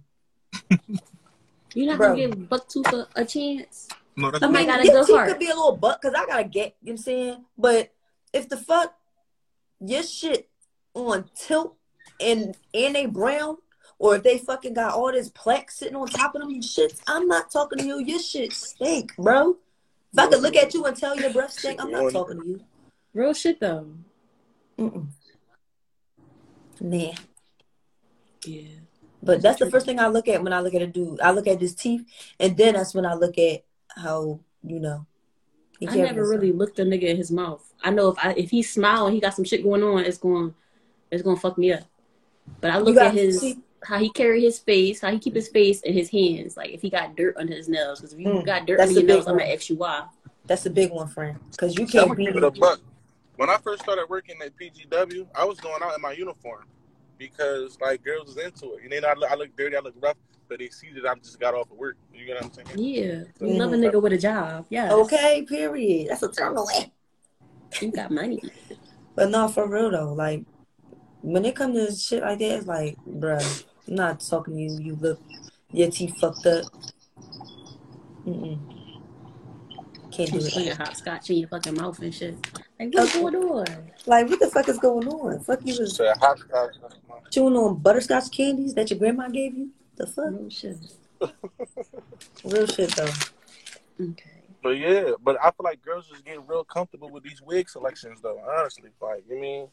[1.75, 2.09] You're not Bro.
[2.17, 3.89] gonna give Bucktooth a, a chance.
[4.17, 5.29] No, that's Oh not- got a your good teeth heart.
[5.29, 7.45] could be a little butt because I gotta get, you know what I'm saying?
[7.57, 7.93] But
[8.33, 8.95] if the fuck
[9.81, 10.49] your shit
[10.95, 11.77] on tilt
[12.21, 13.59] and and they brown,
[13.99, 17.27] or if they fucking got all this plaque sitting on top of them shits, I'm
[17.27, 17.99] not talking to you.
[17.99, 19.57] Your shit stink, bro.
[20.13, 22.47] If I could look at you and tell your breath stink, I'm not talking to
[22.47, 22.61] you.
[23.15, 23.89] Real shit though.
[24.79, 25.07] Mm-mm.
[26.81, 27.13] Nah.
[28.45, 28.63] Yeah.
[29.23, 31.21] But that's the first thing I look at when I look at a dude.
[31.21, 32.05] I look at his teeth,
[32.39, 33.65] and then that's when I look at
[33.97, 35.07] how you know.
[35.81, 36.41] he I carries never himself.
[36.41, 37.65] really looked a nigga in his mouth.
[37.83, 40.19] I know if I if he smile and he got some shit going on, it's
[40.19, 40.55] going
[41.11, 41.83] it's gonna fuck me up.
[42.61, 45.49] But I look at his see- how he carry his face, how he keep his
[45.49, 46.57] face and his hands.
[46.57, 48.91] Like if he got dirt under his nails, because if you Mm, got dirt that's
[48.91, 49.55] under a your big nails, I'm gonna one.
[49.55, 50.05] ask you why.
[50.47, 51.39] That's a big one, friend.
[51.51, 52.27] Because you can't be.
[52.27, 52.81] keep it a buck.
[53.37, 56.65] When I first started working at PGW, I was going out in my uniform
[57.19, 58.83] because like girls was into it.
[58.83, 60.17] You know, I look, I look dirty, I look rough,
[60.49, 61.97] but they see that I just got off of work.
[62.13, 62.69] You know what I'm saying?
[62.75, 63.59] Yeah, we Mhm.
[63.59, 64.67] love a nigga with a job.
[64.71, 66.09] Yeah, Okay, period.
[66.11, 66.93] That's a turn away.
[67.81, 68.41] you got money.
[69.15, 70.13] But not for real though.
[70.15, 70.45] Like
[71.23, 74.79] when it comes to shit like that, it's like, bruh, I'm not talking to you.
[74.79, 75.21] You look,
[75.73, 76.67] your teeth fucked up.
[78.27, 78.59] Mm-mm.
[80.11, 80.77] Can't do Just putting it.
[80.77, 82.37] hopscotch in your fucking mouth and shit.
[82.79, 83.21] Like what's Okay.
[83.23, 83.91] going on?
[84.07, 85.41] Like, what the fuck is going on?
[85.41, 86.77] Fuck you was So hopscotch.
[87.31, 89.71] chewing on butterscotch candies that your grandma gave you?
[89.97, 90.27] The fuck?
[90.31, 90.77] Real shit.
[92.45, 93.11] Real shit though.
[94.01, 94.31] Okay.
[94.63, 98.21] But yeah, but I feel like girls just get real comfortable with these wig selections,
[98.21, 98.41] though.
[98.59, 99.69] Honestly, like you mean,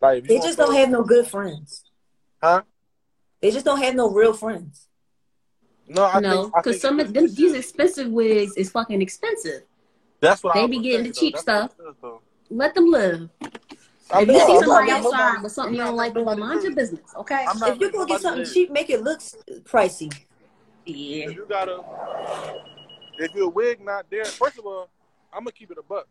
[0.00, 1.84] like They just don't have no good friends.
[2.42, 2.62] huh?
[3.40, 4.86] They just don't have no real friends.
[5.88, 9.62] No, I no, because some of them, these expensive wigs is fucking expensive.
[10.20, 11.40] That's what they I be getting saying, the cheap though.
[11.40, 11.72] Stuff.
[11.80, 12.12] it is.
[12.50, 13.28] Let them live.
[14.12, 16.62] I'm If you not- see somebody not- outside with something you don't like, nobody mind
[16.62, 17.44] your business, okay?
[17.44, 18.52] Not If you gonna get something rude.
[18.52, 19.20] cheap, make it look
[19.64, 20.12] pricey.
[20.84, 21.28] Yeah.
[21.30, 21.82] If you gotta,
[23.18, 24.90] if your wig not there, first of all,
[25.32, 26.06] I'm gonna keep it a buck.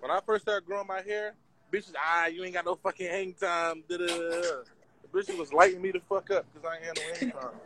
[0.00, 1.34] When I first started growing my hair,
[1.72, 3.82] bitches, ah, you ain't got no fucking hang time.
[3.88, 3.96] Da.
[3.98, 4.64] The
[5.12, 7.60] bitches was lighting me the fuck up because I ain't had no hang time.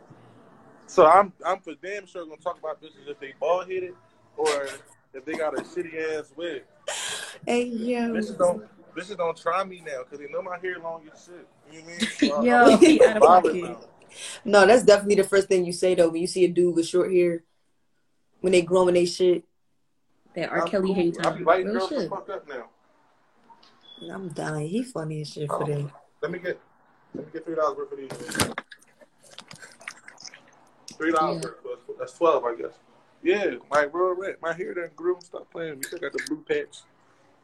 [0.87, 3.93] So I'm, I'm for damn sure gonna talk about bitches if they bald headed
[4.37, 4.69] or
[5.13, 6.63] if they got a shitty ass wig.
[7.45, 8.13] Hey yo.
[8.13, 8.63] Bitches don't,
[8.95, 11.47] bitches don't try me now because they know my hair long as shit.
[11.71, 12.07] You know what I mean?
[12.09, 13.77] So I- Yo, out of pocket.
[14.43, 16.87] No, that's definitely the first thing you say though when you see a dude with
[16.87, 17.43] short hair
[18.41, 19.45] when they growing they shit.
[20.35, 20.61] That R.
[20.61, 20.95] I'm Kelly cool.
[20.95, 21.37] hang I time.
[21.37, 22.09] be lighting girls the shit.
[22.09, 22.69] fuck up now.
[24.09, 24.67] I'm dying.
[24.67, 25.89] He funny as shit for oh, that.
[26.21, 26.59] Let me get
[27.13, 28.55] let me get three dollars worth of these.
[30.97, 31.49] Three dollars Yeah.
[31.49, 31.79] worth.
[31.87, 32.73] so That's twelve, I guess.
[33.23, 34.37] Yeah, my real red.
[34.41, 35.17] My hair done grew.
[35.23, 35.77] Stop playing.
[35.79, 36.79] with Me, I got the blue patch.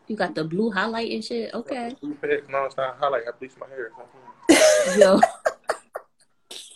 [0.07, 1.51] You got the blue highlight and shit.
[1.51, 1.89] Got Okay.
[1.89, 2.49] the blue patch.
[2.49, 3.23] No, it's not highlight.
[3.27, 3.91] I bleached my hair.
[3.93, 4.09] Stop
[4.47, 4.99] playing.
[4.99, 5.19] Yo.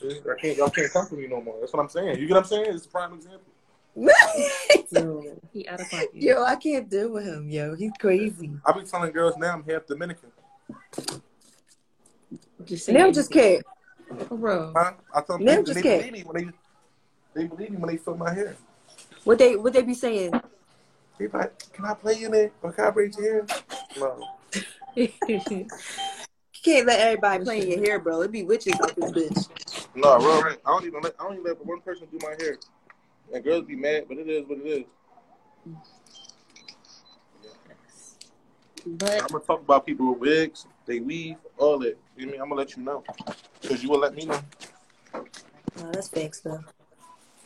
[0.04, 0.58] I can't.
[0.58, 1.58] Y'all can't come for me no more.
[1.60, 2.20] That's what I'm saying.
[2.20, 2.66] You get what I'm saying?
[2.76, 3.51] It's a prime example.
[3.96, 5.38] Yo.
[5.54, 6.10] He out of pocket.
[6.14, 7.50] yo, I can't deal with him.
[7.50, 8.52] Yo, he's crazy.
[8.66, 10.30] I be telling girls now I'm half Dominican.
[12.66, 13.14] Just say Now it.
[13.14, 13.66] just can't.
[14.28, 14.74] For real.
[14.76, 14.94] Huh?
[15.14, 16.00] I tell them Now they, just they can't.
[16.02, 16.52] believe me when they
[17.42, 18.56] they believe me when they feel my hair.
[19.24, 20.40] What they what they be saying?
[21.18, 22.54] They be like, can I play in it?
[22.62, 23.46] Or can I braid your hair?
[23.98, 24.28] No.
[26.54, 28.20] You can't let everybody play in your hair, bro.
[28.20, 29.48] It'd be witches out this bitch.
[29.96, 30.58] No, real right.
[30.64, 32.58] I don't even let I don't even let one person do my hair.
[33.34, 34.86] And girls be mad, but it is what it is.
[38.86, 41.98] I'm gonna talk about people with wigs, they weave, all that.
[42.18, 42.42] You know I mean?
[42.42, 43.04] I'm gonna let you know.
[43.68, 44.42] Cause you will let me know.
[45.14, 46.62] No, that's fake stuff.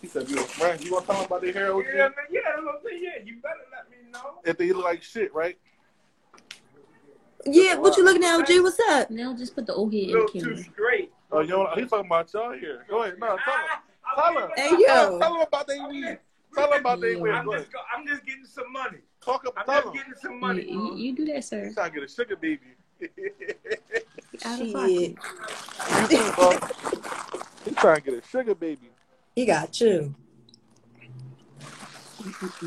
[0.01, 0.83] He said, you a friend.
[0.83, 1.86] You gonna tell them about their hair, OG?
[1.86, 3.03] Yeah, man, yeah, that's what I'm saying.
[3.03, 4.39] Yeah, you better let me know.
[4.45, 5.57] If they look like shit, right?
[7.45, 8.63] Yeah, what you looking at, OG?
[8.63, 9.11] What's up?
[9.11, 11.11] now just put the old head in the Little too straight.
[11.31, 12.86] Oh, yo, he's talking about y'all here.
[12.89, 13.19] Go ahead.
[13.19, 13.63] No, tell him.
[14.16, 14.49] Tell him.
[14.55, 15.13] Hey, Tell yo.
[15.16, 16.18] him, tell him about their weave.
[16.55, 17.22] Tell them about they Yeah.
[17.22, 17.34] wear.
[17.34, 18.99] I'm just, go, I'm just getting some money.
[19.22, 19.93] Talk I'm about just tell them.
[19.93, 20.63] getting some You, money.
[20.63, 20.95] you, bro.
[20.95, 21.72] you do that, sir.
[21.74, 22.61] Trying to get a sugar baby.
[24.45, 24.74] Out of Shit.
[24.74, 25.18] pocket.
[27.66, 28.89] He trying to get a sugar baby.
[29.36, 30.16] He got you.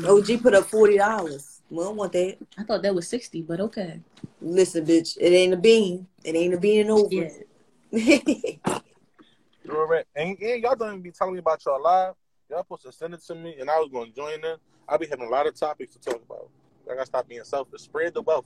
[0.05, 1.61] OG put up forty dollars.
[1.69, 2.37] We don't want that.
[2.57, 3.99] I thought that was sixty, but okay.
[4.41, 6.07] Listen, bitch, it ain't a bean.
[6.23, 7.29] It ain't a bean and over.
[7.91, 8.19] Yeah.
[9.69, 10.05] You alright?
[10.15, 12.15] And, and y'all don't even be telling me about y'all live.
[12.49, 14.55] Y'all supposed to send it to me, and I was going to join in.
[14.87, 16.49] I'll be having a lot of topics to talk about.
[16.89, 17.81] I gotta stop being selfish.
[17.81, 18.45] Spread the wealth.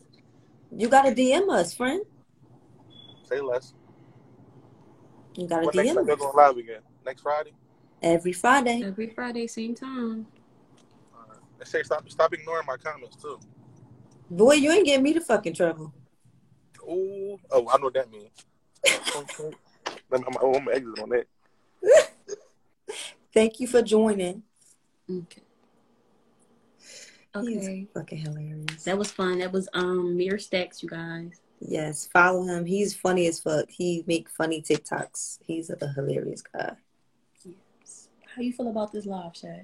[0.76, 2.04] you gotta DM us, friend.
[3.24, 3.74] Say less.
[5.38, 6.82] You gotta When next time DM y'all us going live again?
[7.06, 7.54] Next Friday?
[8.02, 8.84] every Friday.
[8.84, 10.28] Every Friday, same time.
[11.16, 11.40] Alright.
[11.60, 13.40] And say stop stop ignoring my comments too.
[14.30, 15.94] Boy, you ain't getting me to fucking trouble.
[16.82, 17.40] Ooh.
[17.50, 18.46] Oh, I know what that means.
[20.14, 20.68] I'm, I'm, I'm
[21.02, 21.28] on that.
[23.34, 24.44] Thank you for joining.
[25.10, 25.42] Okay.
[27.42, 27.88] He's Okay.
[27.94, 28.84] fucking hilarious.
[28.84, 29.40] That was fun.
[29.40, 31.42] That was um Mirror Stacks, you guys.
[31.60, 32.66] Yes, follow him.
[32.66, 33.70] He's funny as fuck.
[33.72, 35.40] He make funny TikToks.
[35.46, 36.76] He's a hilarious guy.
[37.44, 38.10] Yes.
[38.36, 39.64] How you feel about this live, Shay?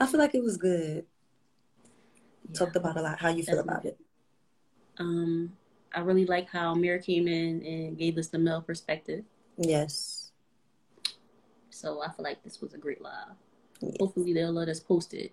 [0.00, 1.04] I feel like it was good.
[2.48, 2.58] Yeah.
[2.58, 3.20] Talked about a lot.
[3.20, 3.98] How you feel That's about it?
[4.98, 5.52] Um,
[5.94, 9.24] I really like how Mirror came in and gave us the male perspective.
[9.56, 10.32] Yes.
[11.70, 13.36] So I feel like this was a great live.
[13.80, 13.92] Yeah.
[14.00, 15.32] Hopefully they'll let us post it.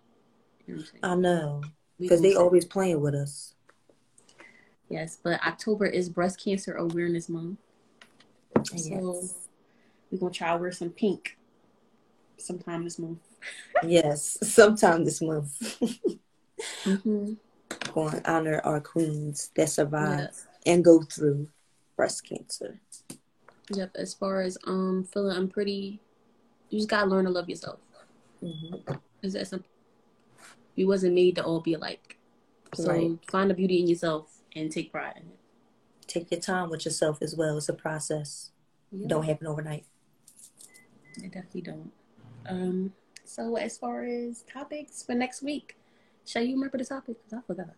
[0.66, 0.84] You know?
[1.04, 1.62] I know.
[2.00, 3.56] Because they always playing with us.
[4.90, 7.60] Yes, but October is Breast Cancer Awareness Month.
[8.66, 9.48] So Yes.
[10.12, 11.38] we're gonna try to wear some pink
[12.38, 13.20] sometime this month.
[13.84, 14.38] yes.
[14.54, 15.60] Sometime this month.
[16.86, 17.34] Mm-hmm.
[17.94, 20.48] Going to honor our queens that survive Yes.
[20.66, 21.50] and go through
[21.96, 22.80] breast cancer.
[23.72, 23.92] Yep.
[23.96, 26.00] As far as um feeling unpretty,
[26.70, 27.80] you just gotta learn to love yourself.
[28.40, 28.76] hmm
[29.22, 29.70] Is that simple?
[30.76, 32.18] You wasn't made to all be alike.
[32.76, 33.20] So Right.
[33.30, 35.40] find the beauty in yourself and take pride in it.
[36.08, 37.58] Take your time with yourself as well.
[37.58, 38.52] It's a process.
[38.94, 39.86] It don't happen overnight.
[41.24, 41.92] I definitely don't.
[42.48, 42.94] Um.
[43.26, 45.78] So as far as topics for next week,
[46.26, 47.18] shall you remember the topic?
[47.24, 47.76] Because I forgot.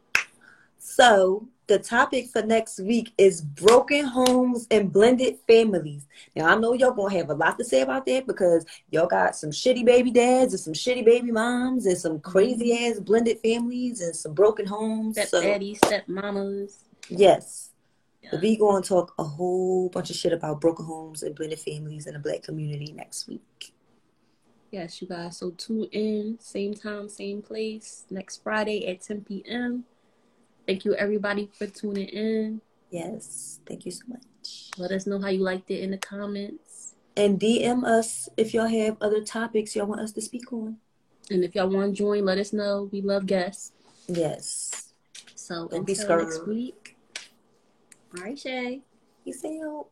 [0.80, 6.08] So the topic for next week is broken homes and blended families.
[6.36, 9.36] Now I know y'all gonna have a lot to say about that because y'all got
[9.36, 12.94] some shitty baby dads and some shitty baby moms and some crazy mm-hmm.
[12.94, 15.16] ass blended families and some broken homes.
[15.16, 16.86] Step So daddies, step mamas.
[17.10, 17.70] yes,
[18.24, 18.40] Yeah.
[18.42, 22.14] we gonna talk a whole bunch of shit about broken homes and blended families in
[22.14, 23.74] the black community next week.
[24.72, 25.38] Yes, you guys.
[25.38, 29.86] So tune in, same time, same place, next Friday at 10 p.m.
[30.70, 32.62] Thank you, everybody, for tuning in.
[32.92, 34.70] Yes, thank you so much.
[34.78, 36.94] Let us know how you liked it in the comments.
[37.18, 40.78] And DM us if y'all have other topics y'all want us to speak on.
[41.32, 42.88] And if y'all want to join, let us know.
[42.92, 43.72] We love guests.
[44.08, 44.94] Yes.
[45.34, 46.96] So Don't be until next week.
[48.16, 48.84] All right, Shay.
[49.26, 49.88] Peace out.